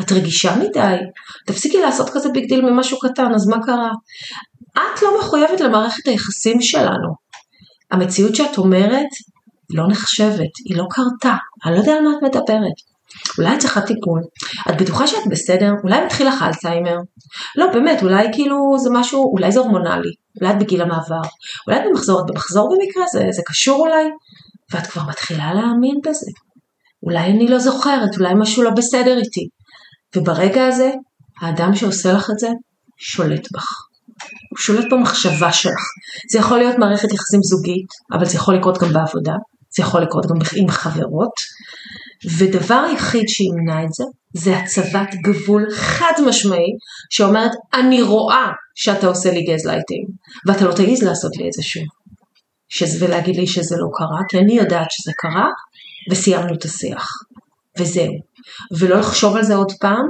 את 0.00 0.12
רגישה 0.12 0.56
מדי, 0.56 0.96
תפסיקי 1.46 1.80
לעשות 1.80 2.10
כזה 2.10 2.28
big 2.28 2.48
deal 2.48 2.70
ממשהו 2.70 2.98
קטן, 2.98 3.34
אז 3.34 3.46
מה 3.46 3.56
קרה? 3.66 3.90
את 4.72 5.02
לא 5.02 5.18
מחויבת 5.20 5.60
למערכת 5.60 6.08
היחסים 6.08 6.62
שלנו. 6.62 7.14
המציאות 7.90 8.34
שאת 8.34 8.58
אומרת 8.58 9.06
לא 9.70 9.88
נחשבת, 9.88 10.50
היא 10.64 10.76
לא 10.76 10.84
קרתה, 10.90 11.36
אני 11.64 11.74
לא 11.74 11.78
יודע 11.78 11.92
על 11.92 12.04
מה 12.04 12.10
את 12.10 12.22
מדברת. 12.22 12.94
אולי 13.38 13.54
את 13.54 13.58
צריכה 13.58 13.80
טיפול, 13.80 14.20
את 14.70 14.82
בטוחה 14.82 15.06
שאת 15.06 15.26
בסדר, 15.30 15.72
אולי 15.84 16.04
מתחיל 16.04 16.28
לך 16.28 16.42
אלצהיימר, 16.42 16.96
לא 17.56 17.66
באמת, 17.72 18.02
אולי 18.02 18.28
כאילו 18.32 18.56
זה 18.78 18.90
משהו, 18.92 19.32
אולי 19.32 19.52
זה 19.52 19.60
הורמונלי, 19.60 20.12
אולי 20.40 20.52
את 20.52 20.58
בגיל 20.58 20.82
המעבר, 20.82 21.28
אולי 21.66 21.78
את 21.78 21.84
במחזור, 21.88 22.20
את 22.20 22.24
במחזור 22.30 22.68
במקרה, 22.68 23.04
זה, 23.12 23.26
זה 23.30 23.42
קשור 23.46 23.86
אולי, 23.86 24.04
ואת 24.72 24.86
כבר 24.86 25.02
מתחילה 25.08 25.54
להאמין 25.54 26.00
בזה, 26.06 26.30
אולי 27.04 27.24
אני 27.24 27.48
לא 27.48 27.58
זוכרת, 27.58 28.16
אולי 28.18 28.34
משהו 28.36 28.62
לא 28.62 28.70
בסדר 28.70 29.18
איתי, 29.18 29.48
וברגע 30.16 30.66
הזה, 30.66 30.90
האדם 31.40 31.74
שעושה 31.74 32.12
לך 32.12 32.30
את 32.30 32.38
זה, 32.38 32.48
שולט 32.98 33.48
בך. 33.52 33.68
הוא 34.50 34.58
שולט 34.58 34.92
במחשבה 34.92 35.52
שלך. 35.52 35.82
זה 36.32 36.38
יכול 36.38 36.58
להיות 36.58 36.78
מערכת 36.78 37.12
יחסים 37.12 37.40
זוגית, 37.42 37.86
אבל 38.12 38.24
זה 38.24 38.36
יכול 38.36 38.54
לקרות 38.54 38.78
גם 38.78 38.92
בעבודה, 38.92 39.32
זה 39.76 39.82
יכול 39.82 40.02
לקרות 40.02 40.26
גם 40.26 40.36
עם 40.56 40.68
חברות, 40.68 41.32
ודבר 42.38 42.84
היחיד 42.88 43.28
שימנע 43.28 43.84
את 43.84 43.92
זה, 43.92 44.04
זה 44.32 44.58
הצבת 44.58 45.14
גבול 45.24 45.66
חד 45.74 46.12
משמעי, 46.26 46.70
שאומרת, 47.10 47.50
אני 47.74 48.02
רואה 48.02 48.46
שאתה 48.74 49.06
עושה 49.06 49.30
לי 49.30 49.42
גזלייטינג, 49.42 50.08
ואתה 50.46 50.64
לא 50.64 50.72
תעיז 50.72 51.02
לעשות 51.02 51.36
לי 51.36 51.48
את 51.48 51.52
זה 51.52 51.62
שוב. 51.62 51.84
ולהגיד 53.00 53.36
לי 53.36 53.46
שזה 53.46 53.76
לא 53.78 53.86
קרה, 53.94 54.20
כי 54.28 54.38
אני 54.38 54.52
יודעת 54.52 54.90
שזה 54.90 55.12
קרה, 55.16 55.46
וסיימנו 56.10 56.54
את 56.54 56.64
השיח. 56.64 57.08
וזהו. 57.78 58.12
ולא 58.78 58.96
לחשוב 58.96 59.36
על 59.36 59.42
זה 59.42 59.54
עוד 59.54 59.72
פעם, 59.80 60.06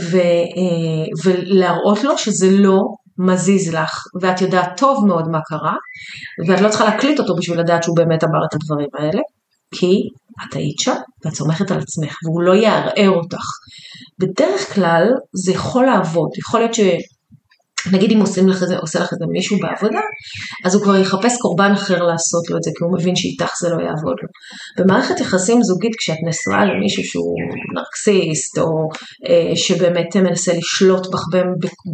ו, 0.00 0.16
אה, 0.16 1.06
ולהראות 1.24 2.04
לו 2.04 2.18
שזה 2.18 2.50
לא 2.50 2.80
מזיז 3.18 3.74
לך, 3.74 4.04
ואת 4.22 4.40
יודעת 4.40 4.76
טוב 4.76 5.06
מאוד 5.06 5.28
מה 5.28 5.38
קרה, 5.44 5.74
ואת 6.48 6.60
לא 6.60 6.68
צריכה 6.68 6.84
להקליט 6.84 7.20
אותו 7.20 7.34
בשביל 7.36 7.60
לדעת 7.60 7.82
שהוא 7.82 7.96
באמת 7.96 8.24
אמר 8.24 8.44
את 8.48 8.54
הדברים 8.54 8.88
האלה, 8.98 9.20
כי 9.74 9.94
את 10.48 10.54
היית 10.54 10.78
שם 10.78 10.94
ואת 11.24 11.34
סומכת 11.34 11.70
על 11.70 11.78
עצמך, 11.78 12.16
והוא 12.24 12.42
לא 12.42 12.54
יערער 12.54 13.10
אותך. 13.10 13.44
בדרך 14.18 14.74
כלל 14.74 15.04
זה 15.32 15.52
יכול 15.52 15.86
לעבוד, 15.86 16.28
יכול 16.38 16.60
להיות 16.60 16.74
ש... 16.74 16.80
נגיד 17.92 18.12
אם 18.12 18.20
עושים 18.20 18.48
לך 18.48 18.64
זה, 18.64 18.76
עושה 18.76 19.00
לך 19.00 19.12
את 19.12 19.18
זה 19.18 19.24
מישהו 19.28 19.58
בעבודה, 19.58 20.00
אז 20.64 20.74
הוא 20.74 20.82
כבר 20.82 20.96
יחפש 20.96 21.36
קורבן 21.40 21.72
אחר 21.72 22.02
לעשות 22.02 22.50
לו 22.50 22.56
את 22.56 22.62
זה, 22.62 22.70
כי 22.78 22.84
הוא 22.84 22.98
מבין 22.98 23.16
שאיתך 23.16 23.52
זה 23.60 23.68
לא 23.68 23.82
יעבוד 23.82 24.16
לו. 24.22 24.28
במערכת 24.78 25.20
יחסים 25.20 25.62
זוגית, 25.62 25.92
כשאת 25.98 26.18
נשואה 26.28 26.64
למישהו 26.64 27.04
שהוא 27.04 27.36
נרקסיסט, 27.74 28.58
או 28.58 28.88
אה, 29.28 29.56
שבאמת 29.56 30.16
מנסה 30.16 30.52
לשלוט 30.52 31.06
בך 31.06 31.24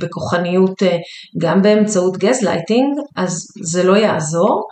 בכוחניות 0.01 0.83
אה, 0.83 0.97
גם 1.39 1.63
באמצעות 1.63 2.17
גזלייטינג, 2.17 2.99
אז 3.17 3.47
זה 3.63 3.83
לא 3.83 3.97
יעזור, 3.97 4.63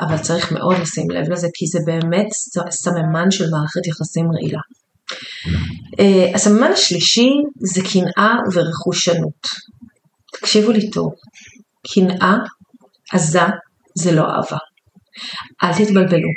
אבל 0.00 0.18
צריך 0.18 0.52
מאוד 0.52 0.76
לשים 0.78 1.10
לב 1.10 1.30
לזה, 1.30 1.48
כי 1.54 1.66
זה 1.66 1.78
באמת 1.86 2.26
סממן 2.70 3.30
של 3.30 3.50
מערכת 3.50 3.86
יחסים 3.86 4.26
רעילה. 4.32 4.60
Uh, 6.00 6.34
הסממן 6.34 6.72
השלישי 6.72 7.30
זה 7.60 7.80
קנאה 7.92 8.34
ורכושנות. 8.54 9.48
תקשיבו 10.40 10.72
לי 10.72 10.90
טוב, 10.90 11.14
קנאה 11.94 12.36
עזה 13.12 13.40
זה 13.94 14.12
לא 14.12 14.22
אהבה. 14.22 14.58
אל 15.62 15.84
תתבלבלו, 15.84 16.28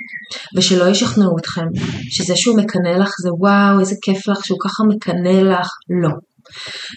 ושלא 0.57 0.89
ישכנעו 0.89 1.37
אתכם 1.37 1.65
שזה 2.09 2.35
שהוא 2.35 2.57
מקנא 2.57 2.89
לך 2.89 3.11
זה 3.21 3.29
וואו 3.33 3.79
איזה 3.79 3.95
כיף 4.01 4.27
לך 4.27 4.45
שהוא 4.45 4.59
ככה 4.63 4.83
מקנא 4.87 5.41
לך, 5.41 5.69
לא. 6.01 6.09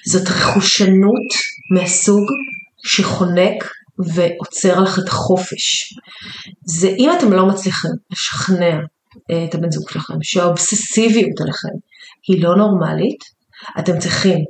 זאת 0.07 0.29
רכושנות 0.29 1.29
מהסוג 1.75 2.25
שחונק 2.85 3.65
ועוצר 3.99 4.81
לך 4.81 4.99
את 4.99 5.09
החופש. 5.09 5.95
זה 6.65 6.89
אם 6.89 7.11
אתם 7.19 7.33
לא 7.33 7.47
מצליחים 7.47 7.91
לשכנע 8.11 8.79
אה, 9.31 9.45
את 9.45 9.55
הבן 9.55 9.71
זוג 9.71 9.91
שלכם 9.91 10.15
שהאובססיביות 10.23 11.41
עליכם 11.41 11.69
היא 12.29 12.43
לא 12.43 12.57
נורמלית, 12.57 13.25
אתם 13.79 13.99
צריכים 13.99 14.45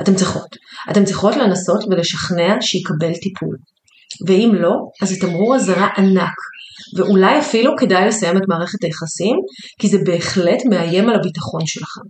אתם 0.00 0.14
צריכות. 0.14 0.56
אתם 0.90 1.04
צריכות 1.04 1.36
לנסות 1.36 1.84
ולשכנע 1.90 2.54
שיקבל 2.60 3.14
טיפול. 3.22 3.56
ואם 4.26 4.52
לא, 4.54 4.72
אז 5.02 5.08
זה 5.08 5.20
תמרור 5.20 5.56
אזהרה 5.56 5.88
ענק. 5.96 6.34
ואולי 6.96 7.38
אפילו 7.38 7.72
כדאי 7.78 8.08
לסיים 8.08 8.36
את 8.36 8.42
מערכת 8.48 8.84
היחסים, 8.84 9.36
כי 9.78 9.88
זה 9.88 9.98
בהחלט 10.06 10.64
מאיים 10.70 11.08
על 11.08 11.14
הביטחון 11.14 11.66
שלכם. 11.66 12.00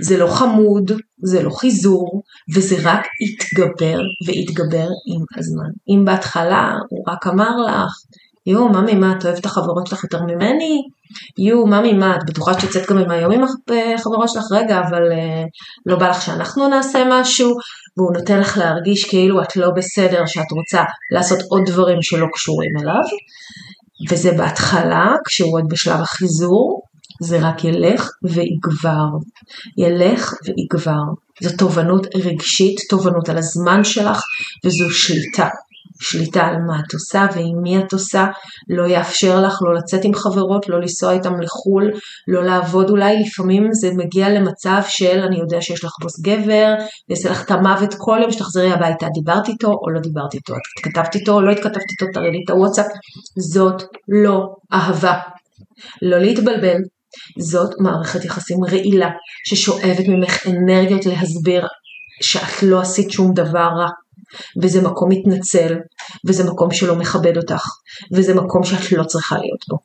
זה 0.00 0.16
לא 0.16 0.26
חמוד, 0.26 0.92
זה 1.24 1.42
לא 1.42 1.50
חיזור, 1.50 2.22
וזה 2.54 2.76
רק 2.82 3.06
יתגבר 3.26 3.98
ויתגבר 4.26 4.88
עם 5.06 5.24
הזמן. 5.36 5.70
אם 5.88 6.04
בהתחלה 6.04 6.72
הוא 6.90 7.04
רק 7.08 7.26
אמר 7.26 7.56
לך, 7.66 7.92
יואו, 8.46 8.68
ממי, 8.68 8.94
מה, 8.94 9.14
את 9.18 9.24
אוהבת 9.24 9.38
את 9.40 9.46
החברות 9.46 9.86
שלך 9.86 10.04
יותר 10.04 10.22
ממני? 10.22 10.82
יואו, 11.38 11.66
ממי, 11.66 11.92
מה, 11.92 12.16
את 12.16 12.20
בטוחה 12.26 12.54
שאת 12.54 12.62
יוצאת 12.62 12.90
גם 12.90 12.98
עם 12.98 13.10
היום 13.10 13.32
עם 13.32 13.40
החברות 13.94 14.28
שלך? 14.28 14.44
רגע, 14.52 14.80
אבל 14.80 15.02
uh, 15.12 15.46
לא 15.86 15.96
בא 15.96 16.08
לך 16.08 16.22
שאנחנו 16.22 16.68
נעשה 16.68 17.02
משהו? 17.10 17.50
והוא 17.96 18.12
נותן 18.12 18.40
לך 18.40 18.58
להרגיש 18.58 19.04
כאילו 19.04 19.42
את 19.42 19.56
לא 19.56 19.70
בסדר, 19.76 20.22
שאת 20.26 20.52
רוצה 20.52 20.82
לעשות 21.10 21.38
עוד 21.48 21.62
דברים 21.66 22.02
שלא 22.02 22.26
קשורים 22.32 22.70
אליו. 22.82 23.02
וזה 24.10 24.32
בהתחלה, 24.32 25.14
כשהוא 25.24 25.58
עוד 25.58 25.64
בשלב 25.68 26.00
החיזור, 26.00 26.82
זה 27.20 27.48
רק 27.48 27.64
ילך 27.64 28.10
ויגבר. 28.22 29.06
ילך 29.78 30.34
ויגבר. 30.44 31.02
זו 31.42 31.56
תובנות 31.58 32.06
רגשית, 32.14 32.80
תובנות 32.90 33.28
על 33.28 33.38
הזמן 33.38 33.84
שלך, 33.84 34.20
וזו 34.64 34.90
שליטה. 34.90 35.48
שליטה 36.00 36.46
על 36.46 36.56
מה 36.66 36.80
את 36.86 36.92
עושה 36.92 37.26
ועם 37.34 37.62
מי 37.62 37.78
את 37.78 37.92
עושה, 37.92 38.26
לא 38.68 38.86
יאפשר 38.86 39.40
לך 39.40 39.58
לא 39.62 39.74
לצאת 39.74 40.04
עם 40.04 40.14
חברות, 40.14 40.68
לא 40.68 40.80
לנסוע 40.80 41.12
איתם 41.12 41.40
לחו"ל, 41.40 41.90
לא 42.28 42.44
לעבוד 42.44 42.90
אולי, 42.90 43.16
לפעמים 43.20 43.68
זה 43.72 43.90
מגיע 43.96 44.28
למצב 44.28 44.80
של 44.88 45.20
אני 45.26 45.38
יודע 45.38 45.60
שיש 45.60 45.84
לך 45.84 45.92
בוס 46.02 46.20
גבר, 46.20 46.74
ויעשה 47.08 47.30
לך 47.30 47.44
את 47.44 47.50
המוות 47.50 47.94
כל 47.98 48.18
יום 48.22 48.30
שתחזרי 48.30 48.72
הביתה, 48.72 49.06
דיברת 49.14 49.48
איתו 49.48 49.68
או 49.68 49.90
לא 49.90 50.00
דיברת 50.00 50.34
איתו, 50.34 50.52
את 50.52 50.58
התכתבת 50.78 51.14
איתו 51.14 51.32
או 51.32 51.40
לא 51.40 51.50
התכתבת 51.50 51.90
איתו, 51.90 52.06
תראי 52.12 52.30
לי 52.30 52.38
את 52.44 52.50
הוואטסאפ, 52.50 52.86
זאת 53.38 53.82
לא 54.24 54.46
אהבה. 54.72 55.18
לא 56.02 56.18
להתבלבל, 56.18 56.76
זאת 57.38 57.70
מערכת 57.80 58.24
יחסים 58.24 58.64
רעילה, 58.64 59.08
ששואבת 59.46 60.04
ממך 60.08 60.46
אנרגיות 60.46 61.06
להסביר 61.06 61.66
שאת 62.22 62.62
לא 62.62 62.80
עשית 62.80 63.10
שום 63.10 63.32
דבר 63.34 63.68
רע. 63.78 63.88
וזה 64.62 64.82
מקום 64.82 65.08
מתנצל, 65.10 65.76
וזה 66.26 66.50
מקום 66.50 66.70
שלא 66.70 66.96
מכבד 66.96 67.36
אותך, 67.36 67.64
וזה 68.12 68.34
מקום 68.34 68.64
שאת 68.64 68.92
לא 68.92 69.04
צריכה 69.04 69.36
להיות 69.38 69.64
בו. 69.68 69.78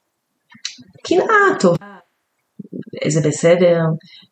קנאה, 1.08 1.60
טוב, 1.60 1.78
זה 3.08 3.30
בסדר, 3.30 3.78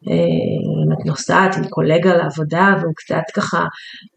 אה, 0.10 0.84
אם 0.86 0.94
את 0.94 1.06
נוסעת 1.06 1.56
עם 1.58 1.68
קולגה 1.68 2.14
לעבודה 2.14 2.76
והוא 2.82 2.94
קצת 2.96 3.24
ככה, 3.36 3.66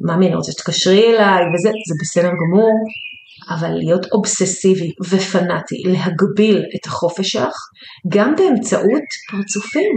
ממי, 0.00 0.26
אני 0.26 0.34
רוצה 0.34 0.52
שתקשרי 0.52 1.14
אליי, 1.14 1.42
וזה, 1.54 1.68
זה 1.68 1.94
בסדר 2.00 2.28
גמור, 2.28 2.72
אבל 3.50 3.70
להיות 3.70 4.06
אובססיבי 4.12 4.92
ופנאטי, 5.10 5.82
להגביל 5.84 6.64
את 6.76 6.86
החופש 6.86 7.32
שלך, 7.32 7.56
גם 8.08 8.34
באמצעות 8.36 9.08
פרצופים, 9.30 9.92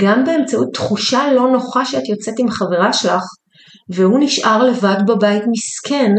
גם 0.00 0.24
באמצעות 0.24 0.68
תחושה 0.74 1.32
לא 1.32 1.50
נוחה 1.52 1.84
שאת 1.84 2.08
יוצאת 2.08 2.34
עם 2.38 2.50
חברה 2.50 2.92
שלך, 2.92 3.22
והוא 3.88 4.18
נשאר 4.20 4.64
לבד 4.64 4.96
בבית 5.06 5.42
מסכן, 5.50 6.12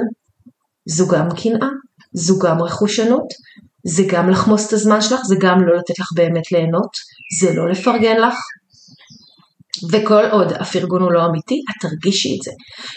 זו 0.86 1.08
גם 1.08 1.28
קנאה, 1.32 1.68
זו 2.14 2.40
גם 2.40 2.62
רכושנות, 2.62 3.28
זה 3.86 4.04
גם 4.08 4.30
לחמוס 4.30 4.68
את 4.68 4.74
הזמן 4.74 5.02
שלך, 5.02 5.20
זה 5.24 5.36
גם 5.40 5.68
לא 5.68 5.76
לתת 5.78 6.00
לך 6.00 6.08
באמת 6.16 6.52
ליהנות, 6.52 6.92
זה 7.40 7.54
לא 7.54 7.70
לפרגן 7.70 8.18
לך. 8.18 8.36
וכל 9.92 10.26
עוד 10.32 10.54
הפרגון 10.54 11.02
הוא 11.02 11.12
לא 11.12 11.26
אמיתי, 11.26 11.62
את 11.70 11.82
תרגישי 11.82 12.36
את 12.38 12.42
זה. 12.42 12.52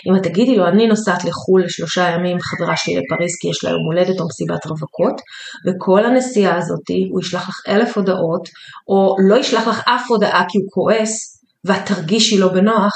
אם 0.09 0.17
את 0.17 0.23
תגידי 0.23 0.57
לו, 0.57 0.67
אני 0.67 0.87
נוסעת 0.87 1.25
לחו"ל 1.25 1.65
לשלושה 1.65 2.11
ימים, 2.11 2.37
חברה 2.41 2.77
שלי 2.77 2.95
לפריז 2.95 3.33
כי 3.41 3.49
יש 3.49 3.65
לה 3.65 3.71
יום 3.71 3.85
הולדת 3.87 4.21
או 4.21 4.27
מסיבת 4.27 4.67
רווקות, 4.67 5.21
וכל 5.67 6.05
הנסיעה 6.05 6.59
הזאתי 6.59 7.09
הוא 7.11 7.21
ישלח 7.21 7.49
לך 7.49 7.61
אלף 7.69 7.97
הודעות, 7.97 8.49
או 8.89 9.17
לא 9.29 9.37
ישלח 9.37 9.69
לך 9.69 9.83
אף 9.89 10.11
הודעה 10.11 10.45
כי 10.49 10.59
הוא 10.59 10.67
כועס, 10.71 11.43
ואת 11.65 11.87
תרגישי 11.87 12.39
לא 12.39 12.49
בנוח, 12.49 12.95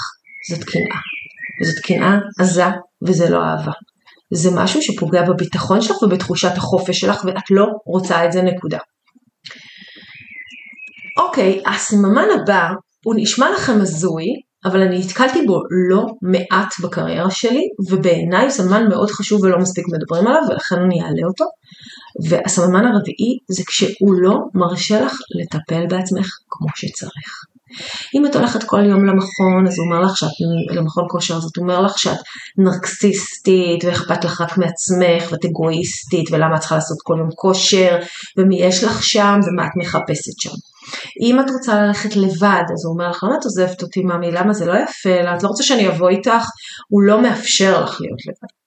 זאת 0.50 0.64
קנאה. 0.64 1.19
וזאת 1.62 1.78
קנאה 1.78 2.18
עזה 2.40 2.66
וזה 3.02 3.30
לא 3.30 3.38
אהבה. 3.44 3.72
זה 4.32 4.50
משהו 4.54 4.82
שפוגע 4.82 5.22
בביטחון 5.22 5.80
שלך 5.80 6.02
ובתחושת 6.02 6.52
החופש 6.56 7.00
שלך 7.00 7.24
ואת 7.24 7.50
לא 7.50 7.66
רוצה 7.86 8.24
את 8.24 8.32
זה 8.32 8.42
נקודה. 8.42 8.78
אוקיי, 11.18 11.62
הסממן 11.66 12.26
הבא 12.40 12.68
הוא 13.04 13.14
נשמע 13.16 13.50
לכם 13.50 13.80
הזוי, 13.80 14.24
אבל 14.64 14.82
אני 14.82 14.98
נתקלתי 14.98 15.46
בו 15.46 15.60
לא 15.90 16.06
מעט 16.22 16.74
בקריירה 16.82 17.30
שלי, 17.30 17.62
ובעיניי 17.90 18.42
הוא 18.42 18.50
סממן 18.50 18.88
מאוד 18.88 19.10
חשוב 19.10 19.44
ולא 19.44 19.58
מספיק 19.58 19.84
מדברים 19.88 20.26
עליו, 20.26 20.42
ולכן 20.48 20.76
אני 20.76 21.02
אעלה 21.02 21.26
אותו. 21.28 21.44
והסממן 22.28 22.84
הרביעי 22.84 23.38
זה 23.48 23.62
כשהוא 23.66 24.14
לא 24.14 24.38
מרשה 24.54 25.00
לך 25.00 25.18
לטפל 25.40 25.86
בעצמך 25.86 26.26
כמו 26.48 26.68
שצריך. 26.74 27.49
אם 28.14 28.26
את 28.26 28.36
הולכת 28.36 28.62
כל 28.62 28.84
יום 28.84 29.04
למכון, 29.04 29.66
אז 29.66 29.78
הוא 29.78 29.86
אומר 29.86 30.00
לך 30.00 30.16
שאת, 30.16 30.28
למכון 30.70 31.04
כושר, 31.08 31.34
אז 31.34 31.42
הוא 31.42 31.62
אומר 31.62 31.80
לך 31.80 31.98
שאת 31.98 32.18
נרקסיסטית, 32.58 33.84
ואכפת 33.84 34.24
לך 34.24 34.40
רק 34.40 34.58
מעצמך, 34.58 35.32
ואת 35.32 35.44
אגואיסטית, 35.44 36.32
ולמה 36.32 36.54
את 36.54 36.60
צריכה 36.60 36.74
לעשות 36.74 36.98
כל 37.02 37.16
יום 37.18 37.28
כושר, 37.34 37.98
ומי 38.36 38.62
יש 38.62 38.84
לך 38.84 39.02
שם, 39.02 39.40
ומה 39.46 39.66
את 39.66 39.72
מחפשת 39.76 40.40
שם. 40.40 40.54
אם 41.20 41.40
את 41.40 41.50
רוצה 41.50 41.82
ללכת 41.82 42.16
לבד, 42.16 42.64
אז 42.72 42.84
הוא 42.84 42.92
אומר 42.92 43.10
לך, 43.10 43.24
למה 43.24 43.34
את 43.40 43.44
עוזבת 43.44 43.82
אותי 43.82 44.02
ממי, 44.02 44.30
למה 44.32 44.52
זה 44.52 44.66
לא 44.66 44.72
יפה, 44.72 45.34
את 45.36 45.42
לא 45.42 45.48
רוצה 45.48 45.62
שאני 45.62 45.88
אבוא 45.88 46.08
איתך, 46.08 46.44
הוא 46.88 47.02
לא 47.02 47.22
מאפשר 47.22 47.84
לך 47.84 48.00
להיות 48.00 48.20
לבד. 48.26 48.59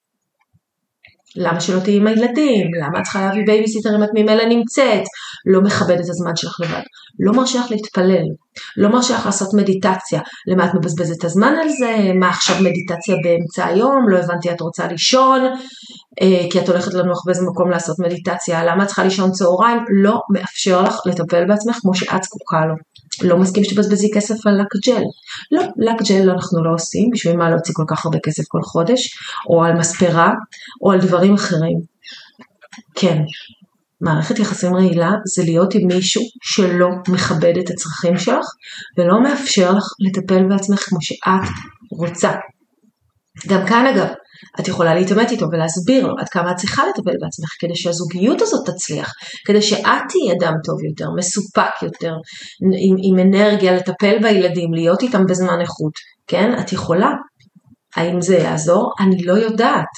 למה 1.36 1.60
שלא 1.60 1.80
תהיי 1.80 1.98
עם 1.98 2.08
הילדים? 2.08 2.68
למה 2.82 3.00
את 3.00 3.04
צריכה 3.04 3.26
להביא 3.26 3.44
בייביסיטר 3.46 3.96
אם 3.96 4.04
את 4.04 4.10
ממילא 4.14 4.46
נמצאת? 4.46 5.04
לא 5.46 5.62
מכבד 5.62 6.00
את 6.00 6.10
הזמן 6.10 6.36
שלך 6.36 6.60
לבד. 6.60 6.82
לא 7.20 7.34
מרשה 7.34 7.60
לך 7.60 7.72
להתפלל. 7.72 8.26
לא 8.78 8.90
מרשה 8.90 9.14
לך 9.14 9.26
לעשות 9.26 9.54
מדיטציה. 9.54 10.22
למה 10.48 10.66
את 10.66 10.74
מבזבזת 10.74 11.20
את 11.20 11.24
הזמן 11.24 11.54
על 11.62 11.70
זה? 11.70 12.12
מה 12.20 12.30
עכשיו 12.30 12.56
מדיטציה 12.60 13.16
באמצע 13.24 13.66
היום? 13.66 14.10
לא 14.10 14.18
הבנתי, 14.18 14.52
את 14.52 14.62
רוצה 14.62 14.88
לישון? 14.88 15.42
אה, 16.22 16.46
כי 16.52 16.60
את 16.60 16.70
הולכת 16.70 16.94
לנוח 16.94 17.26
באיזה 17.26 17.42
מקום 17.46 17.70
לעשות 17.70 18.00
מדיטציה. 18.00 18.66
למה 18.66 18.84
את 18.84 18.88
צריכה 18.88 19.04
לישון 19.04 19.32
צהריים? 19.32 19.78
לא 19.90 20.20
מאפשר 20.30 20.82
לך 20.82 20.96
לטפל 21.06 21.46
בעצמך 21.48 21.78
כמו 21.82 21.94
שאת 21.94 22.24
זקוקה 22.24 22.66
לו. 22.66 22.76
לא 23.22 23.38
מסכים 23.38 23.64
שתבזבזי 23.64 24.12
כסף 24.14 24.48
על 24.48 24.62
לק 24.62 24.88
ג'ל. 24.88 25.04
לא, 25.52 25.64
לק 25.78 26.02
ג'ל 26.10 26.30
אנחנו 26.30 26.64
לא 26.64 26.74
עושים, 26.74 27.10
בשביל 27.14 27.38
מה 27.38 27.50
להוציא 27.50 27.74
כל 27.78 27.84
כך 27.88 28.06
הרבה 28.06 28.20
כסף 28.24 28.44
כל 28.48 28.62
חודש, 28.62 29.18
או 29.50 29.64
על 29.64 29.74
מספרה, 29.74 30.34
או 30.82 30.92
על 30.92 31.02
דברים 31.02 31.34
אחרים. 31.34 31.80
כן, 32.96 33.18
מערכת 34.02 34.40
יחסים 34.40 34.76
רעילה 34.76 35.12
זה 35.26 35.44
להיות 35.44 35.76
עם 35.76 35.88
מישהו 35.88 36.22
שלא 36.44 36.88
מכבד 37.10 37.58
את 37.58 37.70
הצרכים 37.70 38.18
שלך, 38.18 38.46
ולא 38.98 39.24
מאפשר 39.24 39.72
לך 39.72 39.84
לטפל 40.00 40.44
בעצמך 40.50 40.80
כמו 40.80 41.02
שאת 41.02 41.50
רוצה. 41.92 42.32
גם 43.48 43.66
כאן 43.68 43.86
אגב, 43.86 44.08
את 44.60 44.68
יכולה 44.68 44.96
להתעמת 44.96 45.32
איתו 45.32 45.46
ולהסביר 45.52 46.08
לו 46.08 46.14
עד 46.20 46.30
כמה 46.30 46.52
את 46.52 46.56
צריכה 46.56 46.84
לטפל 46.88 47.18
בעצמך 47.22 47.50
כדי 47.60 47.76
שהזוגיות 47.76 48.42
הזאת 48.42 48.70
תצליח, 48.70 49.12
כדי 49.46 49.62
שאת 49.62 50.02
תהיי 50.10 50.32
אדם 50.40 50.54
טוב 50.64 50.84
יותר, 50.90 51.06
מסופק 51.18 51.82
יותר, 51.82 52.14
עם, 52.62 52.96
עם 53.04 53.28
אנרגיה 53.28 53.76
לטפל 53.76 54.18
בילדים, 54.22 54.74
להיות 54.74 55.02
איתם 55.02 55.26
בזמן 55.26 55.62
איכות, 55.62 55.94
כן? 56.28 56.60
את 56.60 56.74
יכולה. 56.74 57.12
האם 57.96 58.22
זה 58.22 58.36
יעזור? 58.36 58.92
אני 59.00 59.24
לא 59.24 59.34
יודעת. 59.34 59.94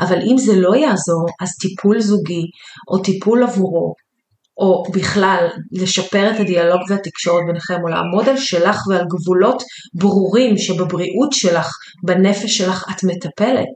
אבל 0.00 0.18
אם 0.30 0.38
זה 0.38 0.56
לא 0.56 0.76
יעזור, 0.76 1.26
אז 1.40 1.56
טיפול 1.60 2.00
זוגי 2.00 2.42
או 2.90 3.02
טיפול 3.02 3.42
עבורו 3.42 3.94
או 4.60 4.82
בכלל 4.92 5.48
לשפר 5.72 6.30
את 6.30 6.40
הדיאלוג 6.40 6.80
והתקשורת 6.88 7.42
ביניכם, 7.46 7.74
או 7.82 7.88
לעמוד 7.88 8.28
על 8.28 8.36
שלך 8.36 8.76
ועל 8.88 9.04
גבולות 9.08 9.62
ברורים 9.94 10.58
שבבריאות 10.58 11.32
שלך, 11.32 11.70
בנפש 12.04 12.56
שלך 12.56 12.84
את 12.90 13.04
מטפלת. 13.04 13.74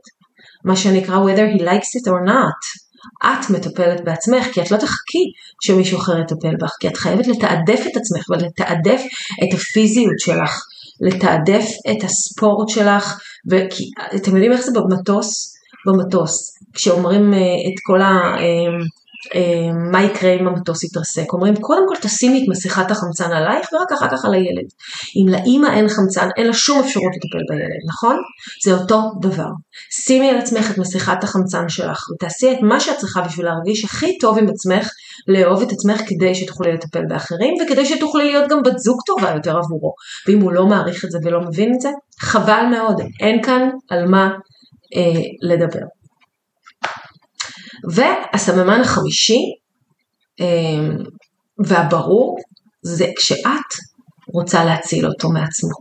מה 0.65 0.75
שנקרא 0.75 1.15
whether 1.25 1.57
he 1.57 1.61
likes 1.61 1.99
it 1.99 2.07
or 2.07 2.27
not. 2.29 2.85
את 3.25 3.49
מטפלת 3.49 4.03
בעצמך, 4.03 4.45
כי 4.53 4.61
את 4.61 4.71
לא 4.71 4.77
תחכי 4.77 5.23
שמישהו 5.61 5.97
אחר 5.97 6.19
יטפל 6.19 6.55
בך, 6.59 6.71
כי 6.79 6.87
את 6.87 6.97
חייבת 6.97 7.27
לתעדף 7.27 7.83
את 7.91 7.97
עצמך 7.97 8.29
ולתעדף 8.29 9.01
את 9.43 9.53
הפיזיות 9.53 10.19
שלך, 10.19 10.61
לתעדף 11.01 11.65
את 11.91 12.03
הספורט 12.03 12.69
שלך, 12.69 13.19
ואתם 13.49 14.31
יודעים 14.31 14.51
איך 14.51 14.61
זה 14.61 14.71
במטוס? 14.75 15.55
במטוס, 15.87 16.57
כשאומרים 16.73 17.33
אה, 17.33 17.39
את 17.39 17.79
כל 17.83 18.01
ה... 18.01 18.35
אה, 19.35 19.73
מה 19.91 20.03
יקרה 20.03 20.33
אם 20.33 20.47
המטוס 20.47 20.83
יתרסק. 20.83 21.33
אומרים 21.33 21.55
קודם 21.55 21.81
כל 21.87 21.95
תשימי 22.01 22.43
את 22.43 22.49
מסכת 22.49 22.91
החמצן 22.91 23.31
עלייך 23.31 23.67
ורק 23.73 23.91
אחר 23.91 24.07
כך 24.11 24.25
על 24.25 24.33
הילד. 24.33 24.67
אם 25.15 25.27
לאימא 25.27 25.67
אין 25.67 25.89
חמצן 25.89 26.29
אין 26.37 26.47
לה 26.47 26.53
שום 26.53 26.79
אפשרות 26.79 27.11
לטפל 27.15 27.43
בילד, 27.49 27.81
נכון? 27.89 28.15
זה 28.65 28.73
אותו 28.73 29.01
דבר. 29.21 29.49
שימי 29.91 30.29
על 30.29 30.37
עצמך 30.37 30.71
את 30.71 30.77
מסכת 30.77 31.23
החמצן 31.23 31.69
שלך 31.69 31.99
ותעשי 32.13 32.51
את 32.51 32.57
מה 32.61 32.79
שאת 32.79 32.97
צריכה 32.97 33.21
בשביל 33.21 33.45
להרגיש 33.45 33.85
הכי 33.85 34.17
טוב 34.17 34.37
עם 34.37 34.47
עצמך, 34.49 34.89
לאהוב 35.27 35.61
את 35.61 35.71
עצמך 35.71 36.01
כדי 36.07 36.35
שתוכלי 36.35 36.73
לטפל 36.73 37.05
באחרים 37.09 37.53
וכדי 37.61 37.85
שתוכלי 37.85 38.25
להיות 38.25 38.49
גם 38.49 38.63
בת 38.63 38.77
זוג 38.77 38.99
טובה 39.05 39.31
יותר 39.31 39.57
עבורו. 39.57 39.93
ואם 40.27 40.41
הוא 40.41 40.51
לא 40.51 40.65
מעריך 40.65 41.05
את 41.05 41.11
זה 41.11 41.17
ולא 41.23 41.41
מבין 41.41 41.73
את 41.75 41.81
זה, 41.81 41.89
חבל 42.19 42.65
מאוד, 42.71 43.01
אין 43.21 43.43
כאן 43.43 43.69
על 43.89 44.07
מה 44.07 44.29
אה, 44.95 45.21
לדבר. 45.41 45.85
והסממן 47.93 48.81
החמישי 48.81 49.41
אמ, 50.39 50.97
והברור 51.57 52.37
זה 52.81 53.05
כשאת 53.17 53.71
רוצה 54.33 54.65
להציל 54.65 55.07
אותו 55.07 55.29
מעצמו. 55.29 55.75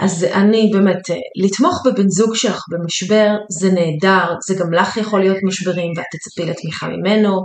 אז 0.00 0.24
אני 0.24 0.70
באמת, 0.72 1.10
אה, 1.10 1.16
לתמוך 1.44 1.82
בבן 1.86 2.08
זוג 2.08 2.34
שלך 2.34 2.64
במשבר 2.70 3.36
זה 3.50 3.70
נהדר, 3.72 4.34
זה 4.46 4.54
גם 4.54 4.72
לך 4.72 4.96
יכול 4.96 5.20
להיות 5.20 5.36
משברים 5.42 5.92
ואת 5.96 6.06
תצפי 6.12 6.44
לתמיכה 6.50 6.88
ממנו, 6.88 7.44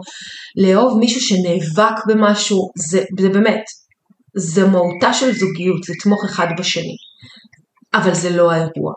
לאהוב 0.56 1.00
מישהו 1.00 1.22
שנאבק 1.22 1.96
במשהו, 2.08 2.70
זה, 2.76 3.04
זה 3.20 3.30
באמת, 3.30 3.64
זה 4.36 4.68
מהותה 4.68 5.14
של 5.14 5.32
זוגיות, 5.32 5.90
לתמוך 5.90 6.26
אחד 6.26 6.48
בשני, 6.58 6.96
אבל 7.94 8.14
זה 8.14 8.30
לא 8.30 8.52
האירוע. 8.52 8.94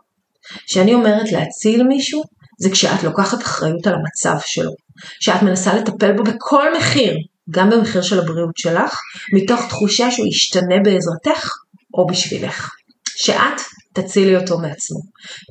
כשאני 0.66 0.94
אומרת 0.94 1.32
להציל 1.32 1.82
מישהו, 1.82 2.22
זה 2.58 2.70
כשאת 2.70 3.02
לוקחת 3.02 3.42
אחריות 3.42 3.86
על 3.86 3.94
המצב 3.94 4.36
שלו, 4.46 4.72
שאת 5.20 5.42
מנסה 5.42 5.74
לטפל 5.74 6.12
בו 6.12 6.22
בכל 6.22 6.76
מחיר, 6.76 7.16
גם 7.50 7.70
במחיר 7.70 8.02
של 8.02 8.18
הבריאות 8.20 8.56
שלך, 8.56 8.98
מתוך 9.32 9.60
תחושה 9.68 10.10
שהוא 10.10 10.26
ישתנה 10.26 10.76
בעזרתך 10.84 11.50
או 11.94 12.06
בשבילך. 12.06 12.70
שאת 13.16 13.60
תצילי 13.92 14.36
אותו 14.36 14.58
מעצמו. 14.58 15.00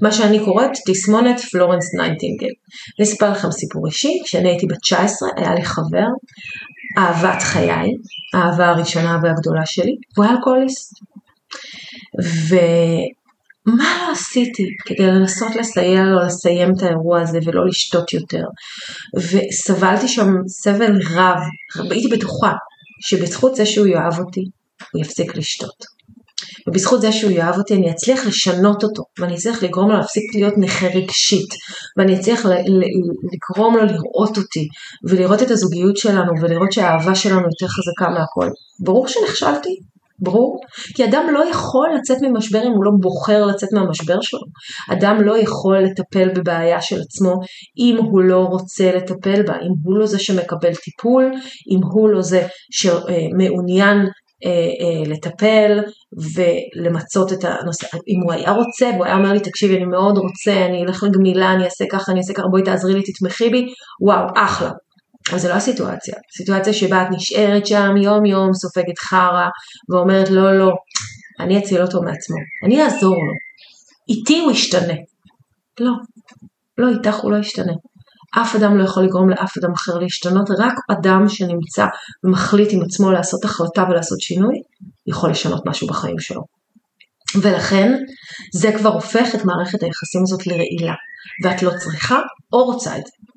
מה 0.01 0.11
שאני 0.11 0.45
קוראת 0.45 0.71
תסמונת 0.87 1.39
פלורנס 1.39 1.95
נייטינגל. 1.99 2.47
אני 2.99 3.07
אספר 3.07 3.31
לכם 3.31 3.51
סיפור 3.51 3.87
אישי, 3.87 4.21
כשאני 4.25 4.49
הייתי 4.49 4.65
בת 4.65 4.77
19 4.81 5.29
היה 5.37 5.55
לי 5.55 5.65
חבר, 5.65 6.07
אהבת 6.97 7.41
חיי, 7.41 7.91
האהבה 8.33 8.69
הראשונה 8.69 9.19
והגדולה 9.23 9.65
שלי, 9.65 9.95
והוא 10.15 10.25
היה 10.25 10.35
אלכוהוליסט. 10.35 10.93
מה 13.65 13.97
לא 14.07 14.11
עשיתי 14.11 14.63
כדי 14.85 15.07
לנסות 15.07 15.55
לסייע 15.55 16.03
לו 16.03 16.19
לסיים 16.25 16.73
את 16.77 16.83
האירוע 16.83 17.21
הזה 17.21 17.39
ולא 17.45 17.67
לשתות 17.67 18.13
יותר. 18.13 18.43
וסבלתי 19.17 20.07
שם 20.07 20.27
סבל 20.47 20.99
רב, 21.13 21.39
הייתי 21.91 22.07
בטוחה 22.07 22.53
שבזכות 23.01 23.55
זה 23.55 23.65
שהוא 23.65 23.87
יאהב 23.87 24.19
אותי, 24.19 24.41
הוא 24.93 25.01
יפסיק 25.01 25.35
לשתות. 25.35 26.01
ובזכות 26.67 27.01
זה 27.01 27.11
שהוא 27.11 27.31
יאהב 27.31 27.57
אותי 27.57 27.73
אני 27.75 27.91
אצליח 27.91 28.25
לשנות 28.25 28.83
אותו 28.83 29.03
ואני 29.19 29.35
אצליח 29.35 29.63
לגרום 29.63 29.91
לו 29.91 29.97
להפסיק 29.97 30.35
להיות 30.35 30.53
נכה 30.57 30.87
רגשית 30.87 31.49
ואני 31.97 32.19
אצליח 32.19 32.45
לגרום 32.45 33.77
לו 33.77 33.85
לראות 33.85 34.37
אותי 34.37 34.67
ולראות 35.09 35.41
את 35.41 35.51
הזוגיות 35.51 35.97
שלנו 35.97 36.31
ולראות 36.41 36.71
שהאהבה 36.71 37.15
שלנו 37.15 37.41
יותר 37.41 37.67
חזקה 37.67 38.09
מהכל. 38.09 38.49
ברור 38.79 39.07
שנכשלתי, 39.07 39.69
ברור? 40.21 40.59
כי 40.95 41.05
אדם 41.05 41.25
לא 41.33 41.49
יכול 41.49 41.89
לצאת 41.95 42.17
ממשבר 42.21 42.63
אם 42.63 42.71
הוא 42.71 42.85
לא 42.85 42.91
בוחר 43.01 43.45
לצאת 43.45 43.69
מהמשבר 43.73 44.21
שלו. 44.21 44.39
אדם 44.91 45.21
לא 45.21 45.37
יכול 45.37 45.79
לטפל 45.79 46.29
בבעיה 46.35 46.81
של 46.81 47.01
עצמו 47.01 47.33
אם 47.77 47.97
הוא 47.97 48.21
לא 48.21 48.39
רוצה 48.39 48.91
לטפל 48.95 49.43
בה, 49.43 49.53
אם 49.53 49.73
הוא 49.83 49.97
לא 49.97 50.05
זה 50.05 50.19
שמקבל 50.19 50.75
טיפול, 50.75 51.31
אם 51.71 51.79
הוא 51.91 52.09
לא 52.09 52.21
זה 52.21 52.47
שמעוניין 52.71 53.97
אה, 54.45 54.51
אה, 54.51 55.09
לטפל 55.13 55.79
ולמצות 56.35 57.33
את 57.33 57.43
הנושא. 57.43 57.87
אם 58.07 58.19
הוא 58.23 58.33
היה 58.33 58.51
רוצה 58.51 58.85
והוא 58.93 59.05
היה 59.05 59.15
אומר 59.15 59.33
לי 59.33 59.39
תקשיבי 59.39 59.77
אני 59.77 59.85
מאוד 59.85 60.17
רוצה, 60.17 60.65
אני 60.65 60.83
אלך 60.83 61.03
לגמילה, 61.03 61.53
אני 61.53 61.65
אעשה 61.65 61.85
ככה, 61.91 62.11
אני 62.11 62.19
אעשה 62.19 62.33
ככה, 62.33 62.47
בואי 62.51 62.63
תעזרי 62.63 62.93
לי, 62.93 63.01
תתמכי 63.03 63.49
בי, 63.49 63.65
וואו, 64.01 64.27
אחלה. 64.35 64.71
אבל 65.31 65.39
זה 65.39 65.49
לא 65.49 65.53
הסיטואציה, 65.53 66.15
סיטואציה 66.37 66.73
שבה 66.73 67.01
את 67.01 67.07
נשארת 67.11 67.67
שם 67.67 67.97
יום 67.97 68.25
יום, 68.25 68.53
סופגת 68.53 68.99
חרא, 68.99 69.47
ואומרת 69.89 70.29
לא 70.29 70.59
לא, 70.59 70.71
אני 71.39 71.59
אציל 71.59 71.81
אותו 71.81 72.01
מעצמו, 72.01 72.37
אני 72.65 72.83
אעזור 72.83 73.15
לו, 73.15 73.33
איתי 74.09 74.39
הוא 74.39 74.51
ישתנה. 74.51 74.93
לא, 75.79 75.91
לא 76.77 76.87
איתך 76.89 77.15
הוא 77.15 77.31
לא 77.31 77.37
ישתנה. 77.37 77.73
אף 78.41 78.55
אדם 78.55 78.77
לא 78.77 78.83
יכול 78.83 79.03
לגרום 79.03 79.29
לאף 79.29 79.57
אדם 79.57 79.73
אחר 79.73 79.97
להשתנות, 79.97 80.49
רק 80.59 80.73
אדם 80.91 81.29
שנמצא 81.29 81.85
ומחליט 82.23 82.69
עם 82.71 82.81
עצמו 82.81 83.11
לעשות 83.11 83.45
החלטה 83.45 83.83
ולעשות 83.89 84.21
שינוי, 84.21 84.55
יכול 85.07 85.31
לשנות 85.31 85.65
משהו 85.65 85.87
בחיים 85.87 86.19
שלו. 86.19 86.41
ולכן 87.41 87.91
זה 88.53 88.71
כבר 88.77 88.89
הופך 88.89 89.35
את 89.35 89.45
מערכת 89.45 89.83
היחסים 89.83 90.21
הזאת 90.23 90.47
לרעילה, 90.47 90.93
ואת 91.43 91.63
לא 91.63 91.71
צריכה 91.77 92.19
או 92.53 92.63
רוצה 92.63 92.97
את 92.97 93.05
זה. 93.05 93.30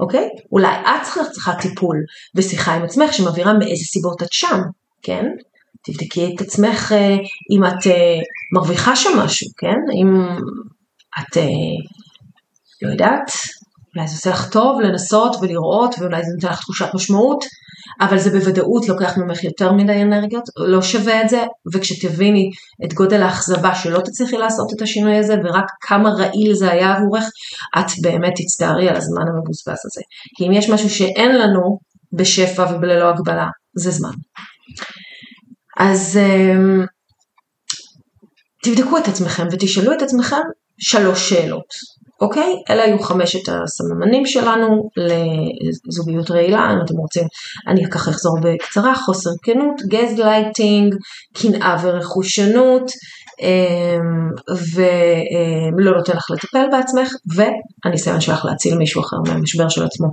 אוקיי? 0.00 0.28
אולי 0.52 0.74
את 0.74 1.02
צריכה, 1.30 1.54
טיפול 1.54 1.96
ושיחה 2.34 2.74
עם 2.74 2.82
עצמך 2.82 3.12
שמבהירה 3.12 3.52
מאיזה 3.52 3.84
סיבות 3.84 4.22
את 4.22 4.32
שם, 4.32 4.60
כן? 5.02 5.24
תבדקי 5.84 6.34
את 6.34 6.40
עצמך 6.40 6.92
אה, 6.92 7.16
אם 7.50 7.64
את 7.64 7.86
אה, 7.86 8.18
מרוויחה 8.54 8.96
שם 8.96 9.18
משהו, 9.18 9.46
כן? 9.56 9.76
אם 10.02 10.36
את, 11.18 11.36
אה, 11.36 11.42
לא 12.82 12.90
יודעת, 12.90 13.30
אולי 13.96 14.08
זה 14.08 14.14
עושה 14.14 14.30
לך 14.30 14.52
טוב 14.52 14.80
לנסות 14.80 15.36
ולראות 15.40 15.94
ואולי 15.98 16.24
זה 16.24 16.32
נותן 16.34 16.48
לך 16.48 16.60
תחושת 16.60 16.88
משמעות, 16.94 17.44
אבל 18.00 18.18
זה 18.18 18.30
בוודאות 18.30 18.88
לוקח 18.88 19.18
ממך 19.18 19.44
יותר 19.44 19.72
מדי 19.72 20.02
אנרגיות, 20.02 20.44
לא 20.56 20.82
שווה 20.82 21.22
את 21.22 21.28
זה, 21.28 21.44
וכשתביני 21.72 22.50
את 22.84 22.94
גודל 22.94 23.22
האכזבה 23.22 23.74
שלא 23.74 24.00
תצליחי 24.00 24.36
לעשות 24.36 24.72
את 24.76 24.82
השינוי 24.82 25.16
הזה 25.16 25.34
ורק 25.44 25.64
כמה 25.80 26.10
רעיל 26.10 26.54
זה 26.54 26.70
היה 26.70 26.96
עבורך, 26.96 27.24
את 27.78 27.86
באמת 28.02 28.32
תצטערי 28.36 28.88
על 28.88 28.96
הזמן 28.96 29.22
המבוזבז 29.22 29.80
הזה. 29.86 30.02
כי 30.36 30.46
אם 30.46 30.52
יש 30.52 30.70
משהו 30.70 30.90
שאין 30.90 31.38
לנו 31.38 31.78
בשפע 32.12 32.74
ובללא 32.74 33.08
הגבלה, 33.08 33.46
זה 33.76 33.90
זמן. 33.90 34.12
אז 35.78 36.18
אמ, 36.22 36.84
תבדקו 38.62 38.98
את 38.98 39.08
עצמכם 39.08 39.46
ותשאלו 39.52 39.92
את 39.92 40.02
עצמכם 40.02 40.42
שלוש 40.78 41.30
שאלות, 41.30 41.74
אוקיי? 42.20 42.54
אלה 42.70 42.82
היו 42.82 42.98
חמשת 42.98 43.48
הסממנים 43.48 44.26
שלנו 44.26 44.90
לזוגיות 45.88 46.30
רעילה, 46.30 46.72
אם 46.72 46.78
אתם 46.84 46.94
רוצים, 46.94 47.24
אני 47.68 47.90
ככה 47.90 48.10
אחזור 48.10 48.38
בקצרה, 48.42 48.94
חוסר 48.94 49.30
כנות, 49.42 49.82
גז 49.88 50.18
לייטינג, 50.18 50.94
קנאה 51.34 51.76
ורכושנות, 51.82 52.90
אמ, 53.40 54.30
ולא 54.74 55.96
נותן 55.96 56.16
לך 56.16 56.30
לטפל 56.30 56.66
בעצמך, 56.72 57.12
והניסיון 57.34 58.20
שלך 58.20 58.44
להציל 58.44 58.78
מישהו 58.78 59.02
אחר 59.02 59.16
מהמשבר 59.26 59.68
של 59.68 59.84
עצמו. 59.84 60.08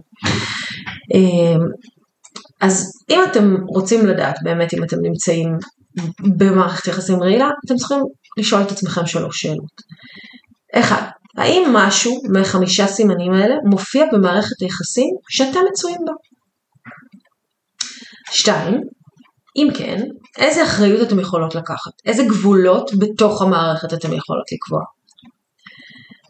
אמ, 1.14 1.62
אז 2.62 2.92
אם 3.10 3.20
אתם 3.32 3.56
רוצים 3.68 4.06
לדעת 4.06 4.36
באמת 4.44 4.74
אם 4.74 4.84
אתם 4.84 4.98
נמצאים 5.02 5.58
במערכת 6.38 6.88
יחסים 6.88 7.24
רעילה, 7.24 7.50
אתם 7.66 7.76
צריכים 7.76 8.00
לשאול 8.38 8.62
את 8.62 8.72
עצמכם 8.72 9.06
שלוש 9.06 9.42
שאלות. 9.42 9.82
אחד, 10.74 11.02
האם 11.38 11.70
משהו 11.74 12.22
מחמישה 12.34 12.88
סימנים 12.88 13.34
האלה 13.34 13.56
מופיע 13.66 14.06
במערכת 14.12 14.62
היחסים 14.62 15.16
שאתם 15.30 15.60
מצויים 15.72 16.00
בה? 16.06 16.14
שתיים, 18.32 18.82
אם 19.56 19.68
כן, 19.78 20.02
איזה 20.38 20.64
אחריות 20.64 21.08
אתם 21.08 21.20
יכולות 21.20 21.56
לקחת? 21.56 21.92
איזה 22.06 22.24
גבולות 22.24 22.92
בתוך 23.00 23.42
המערכת 23.42 23.94
אתם 23.94 24.14
יכולות 24.14 24.46
לקבוע? 24.52 24.82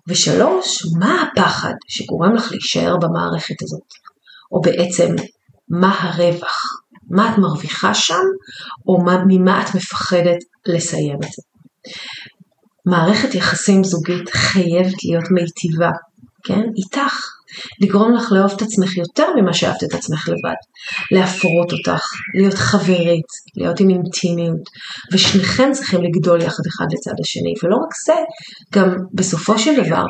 ושלוש, 0.07 0.81
מה 0.99 1.21
הפחד 1.21 1.73
שגורם 1.87 2.35
לך 2.35 2.51
להישאר 2.51 2.97
במערכת 2.97 3.55
הזאת? 3.61 3.93
או 4.51 4.61
בעצם, 4.61 5.15
מה 5.69 6.01
הרווח? 6.01 6.63
מה 7.09 7.33
את 7.33 7.37
מרוויחה 7.37 7.93
שם, 7.93 8.23
או 8.87 9.01
מה, 9.01 9.23
ממה 9.27 9.61
את 9.61 9.75
מפחדת 9.75 10.37
לסיים 10.65 11.15
את 11.15 11.31
זה? 11.31 11.41
מערכת 12.87 13.35
יחסים 13.35 13.83
זוגית 13.83 14.29
חייבת 14.29 15.03
להיות 15.03 15.31
מיטיבה, 15.31 15.89
כן? 16.43 16.61
איתך. 16.77 17.37
לגרום 17.81 18.13
לך 18.15 18.31
לאהוב 18.31 18.51
את 18.55 18.61
עצמך 18.61 18.97
יותר 18.97 19.27
ממה 19.35 19.53
שאהבת 19.53 19.83
את 19.83 19.93
עצמך 19.93 20.29
לבד. 20.29 20.55
להפרות 21.11 21.71
אותך, 21.71 22.03
להיות 22.39 22.53
חברית, 22.53 23.25
להיות 23.57 23.79
עם 23.79 23.89
אינטימיות, 23.89 24.69
ושניכם 25.13 25.69
צריכים 25.73 26.01
לגדול 26.03 26.41
יחד 26.41 26.63
אחד 26.67 26.85
לצד 26.91 27.13
השני. 27.21 27.53
ולא 27.63 27.75
רק 27.75 27.93
זה, 28.05 28.13
גם 28.73 28.95
בסופו 29.13 29.59
של 29.59 29.83
דבר, 29.85 30.03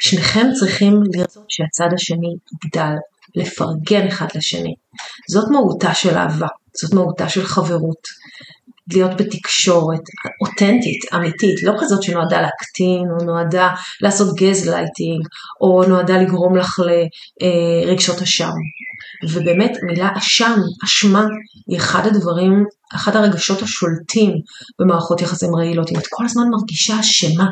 שניכם 0.00 0.46
צריכים 0.60 1.02
לרצות 1.14 1.44
שהצד 1.48 1.88
השני 1.94 2.34
יגדל, 2.64 2.94
לפרגן 3.34 4.06
אחד 4.06 4.26
לשני. 4.34 4.74
זאת 5.30 5.50
מהותה 5.50 5.94
של 5.94 6.16
אהבה, 6.16 6.46
זאת 6.80 6.94
מהותה 6.94 7.28
של 7.28 7.44
חברות. 7.44 8.02
להיות 8.92 9.16
בתקשורת 9.16 10.00
אותנטית, 10.40 11.14
אמיתית, 11.14 11.62
לא 11.62 11.72
כזאת 11.80 12.02
שנועדה 12.02 12.40
להקטין, 12.40 13.04
או 13.10 13.24
נועדה 13.24 13.68
לעשות 14.00 14.34
גז 14.36 14.68
לייטינג, 14.68 15.26
או 15.60 15.84
נועדה 15.88 16.18
לגרום 16.18 16.56
לך 16.56 16.80
לרגשות 17.42 18.22
אשם. 18.22 18.52
ובאמת 19.32 19.72
מילה 19.82 20.08
אשם, 20.18 20.56
אשמה, 20.84 21.24
היא 21.66 21.78
אחד 21.78 22.06
הדברים, 22.06 22.64
אחד 22.94 23.16
הרגשות 23.16 23.62
השולטים 23.62 24.32
במערכות 24.78 25.20
יחסים 25.20 25.54
רעילות. 25.54 25.90
אם 25.90 25.98
את 25.98 26.06
כל 26.10 26.24
הזמן 26.24 26.44
מרגישה 26.50 27.00
אשמה, 27.00 27.46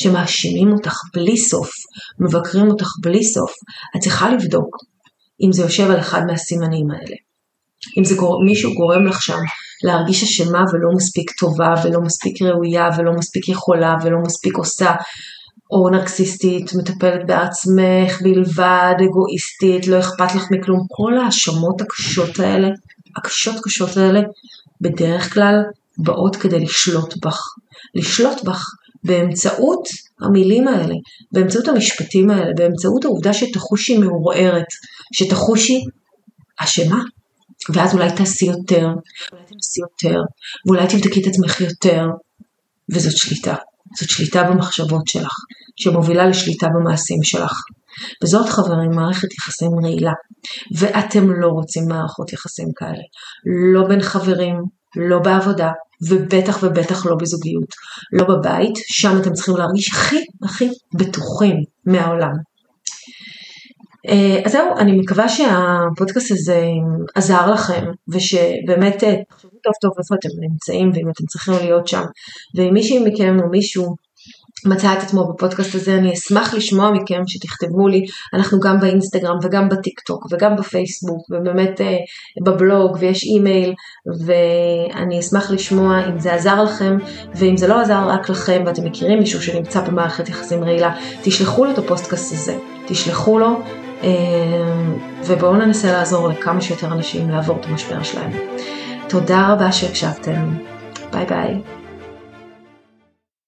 שמאשימים 0.00 0.72
אותך 0.72 0.96
בלי 1.14 1.36
סוף, 1.36 1.70
מבקרים 2.20 2.70
אותך 2.70 2.88
בלי 3.00 3.24
סוף, 3.24 3.52
את 3.96 4.00
צריכה 4.00 4.30
לבדוק 4.30 4.76
אם 5.46 5.52
זה 5.52 5.62
יושב 5.62 5.90
על 5.90 6.00
אחד 6.00 6.22
מהסימנים 6.26 6.90
האלה. 6.90 7.16
אם 7.98 8.04
זה 8.04 8.14
גור... 8.14 8.44
מישהו 8.44 8.74
גורם 8.74 9.06
לך 9.06 9.22
שם 9.22 9.38
להרגיש 9.84 10.22
אשמה 10.22 10.62
ולא 10.72 10.90
מספיק 10.96 11.30
טובה 11.30 11.74
ולא 11.84 12.00
מספיק 12.00 12.42
ראויה 12.42 12.88
ולא 12.98 13.12
מספיק 13.12 13.48
יכולה 13.48 13.96
ולא 14.02 14.18
מספיק 14.26 14.56
עושה, 14.56 14.94
או 15.70 15.90
נרקסיסטית, 15.90 16.70
מטפלת 16.74 17.26
בעצמך 17.26 18.22
בלבד, 18.22 18.94
אגואיסטית, 19.04 19.86
לא 19.86 19.98
אכפת 19.98 20.34
לך 20.34 20.44
מכלום, 20.50 20.80
כל 20.88 21.18
ההאשמות 21.18 21.80
הקשות 21.80 22.38
האלה, 22.38 22.68
הקשות 23.16 23.54
קשות 23.64 23.96
האלה, 23.96 24.20
בדרך 24.80 25.34
כלל 25.34 25.54
באות 25.98 26.36
כדי 26.36 26.60
לשלוט 26.60 27.14
בך. 27.24 27.40
לשלוט 27.94 28.44
בך 28.44 28.64
באמצעות 29.04 29.88
המילים 30.20 30.68
האלה, 30.68 30.94
באמצעות 31.32 31.68
המשפטים 31.68 32.30
האלה, 32.30 32.52
באמצעות 32.56 33.04
העובדה 33.04 33.32
שתחושי 33.32 33.98
מעורערת, 33.98 34.66
שתחושי 35.12 35.84
אשמה, 36.58 37.02
ואז 37.74 37.94
אולי 37.94 38.08
תעשי 38.16 38.46
יותר, 38.46 38.86
אולי 39.32 39.44
תנסי 39.46 39.80
יותר, 39.80 40.20
ואולי 40.66 40.86
תבדקי 40.86 41.22
את 41.22 41.26
עצמך 41.26 41.60
יותר, 41.60 42.06
וזאת 42.90 43.16
שליטה. 43.16 43.54
זאת 43.98 44.10
שליטה 44.10 44.42
במחשבות 44.42 45.06
שלך, 45.06 45.32
שמובילה 45.76 46.26
לשליטה 46.26 46.66
במעשים 46.68 47.22
שלך. 47.22 47.52
וזאת 48.22 48.48
חברים 48.48 48.90
מערכת 48.90 49.32
יחסים 49.32 49.70
רעילה. 49.84 50.12
ואתם 50.78 51.30
לא 51.30 51.48
רוצים 51.48 51.84
מערכות 51.88 52.32
יחסים 52.32 52.68
כאלה. 52.76 53.02
לא 53.72 53.88
בין 53.88 54.02
חברים, 54.02 54.56
לא 54.96 55.18
בעבודה, 55.18 55.70
ובטח 56.08 56.58
ובטח 56.62 57.06
לא 57.06 57.16
בזוגיות. 57.16 57.74
לא 58.12 58.24
בבית, 58.24 58.74
שם 58.76 59.18
אתם 59.20 59.32
צריכים 59.32 59.56
להרגיש 59.56 59.88
הכי 59.92 60.24
הכי 60.44 60.68
בטוחים 60.94 61.56
מהעולם. 61.86 62.32
אה, 64.08 64.40
אז 64.44 64.52
זהו, 64.52 64.76
אני 64.78 64.92
מקווה 64.92 65.28
שהפודקאסט 65.28 66.30
הזה 66.30 66.64
עזר 67.14 67.50
לכם, 67.50 67.84
ושבאמת 68.12 69.04
אה, 69.04 69.14
תחשבו 69.28 69.50
טוב 69.62 69.72
טוב 69.80 69.92
איפה 69.98 70.14
אתם 70.14 70.28
נמצאים 70.40 70.90
ואם 70.94 71.10
אתם 71.10 71.24
צריכים 71.26 71.54
להיות 71.54 71.88
שם. 71.88 72.02
ואם 72.56 72.74
מישהי 72.74 72.98
מכם 72.98 73.36
או 73.42 73.48
מישהו 73.50 73.96
מצא 74.66 74.92
את 74.92 74.98
עצמו 75.02 75.32
בפודקאסט 75.32 75.74
הזה, 75.74 75.94
אני 75.94 76.12
אשמח 76.12 76.54
לשמוע 76.54 76.90
מכם 76.90 77.22
שתכתבו 77.26 77.88
לי, 77.88 78.02
אנחנו 78.34 78.60
גם 78.60 78.80
באינסטגרם 78.80 79.36
וגם 79.42 79.68
בטיק 79.68 80.00
טוק 80.00 80.26
וגם 80.32 80.56
בפייסבוק 80.56 81.30
ובאמת 81.30 81.80
אה, 81.80 81.96
בבלוג 82.46 82.96
ויש 83.00 83.24
אימייל 83.24 83.74
ואני 84.26 85.20
אשמח 85.20 85.50
לשמוע 85.50 86.08
אם 86.08 86.18
זה 86.18 86.34
עזר 86.34 86.62
לכם 86.62 86.96
ואם 87.34 87.56
זה 87.56 87.68
לא 87.68 87.80
עזר 87.80 88.08
רק 88.08 88.28
לכם 88.28 88.62
ואתם 88.66 88.84
מכירים 88.84 89.18
מישהו 89.18 89.42
שנמצא 89.42 89.80
במערכת 89.80 90.28
יחסים 90.28 90.64
רעילה, 90.64 90.96
תשלחו 91.22 91.64
לו 91.64 91.70
את 91.70 91.78
הפודקאסט 91.78 92.32
הזה, 92.32 92.58
תשלחו 92.86 93.38
לו 93.38 93.60
ובואו 95.26 95.56
ננסה 95.56 95.92
לעזור 95.92 96.28
לכמה 96.28 96.60
שיותר 96.60 96.86
אנשים 96.92 97.30
לעבור 97.30 97.56
את 97.60 97.66
המשבר 97.66 98.02
שלהם. 98.02 98.30
תודה 99.08 99.52
רבה 99.52 99.72
שהקשבתם. 99.72 100.54
ביי 101.12 101.26
ביי. 101.26 101.81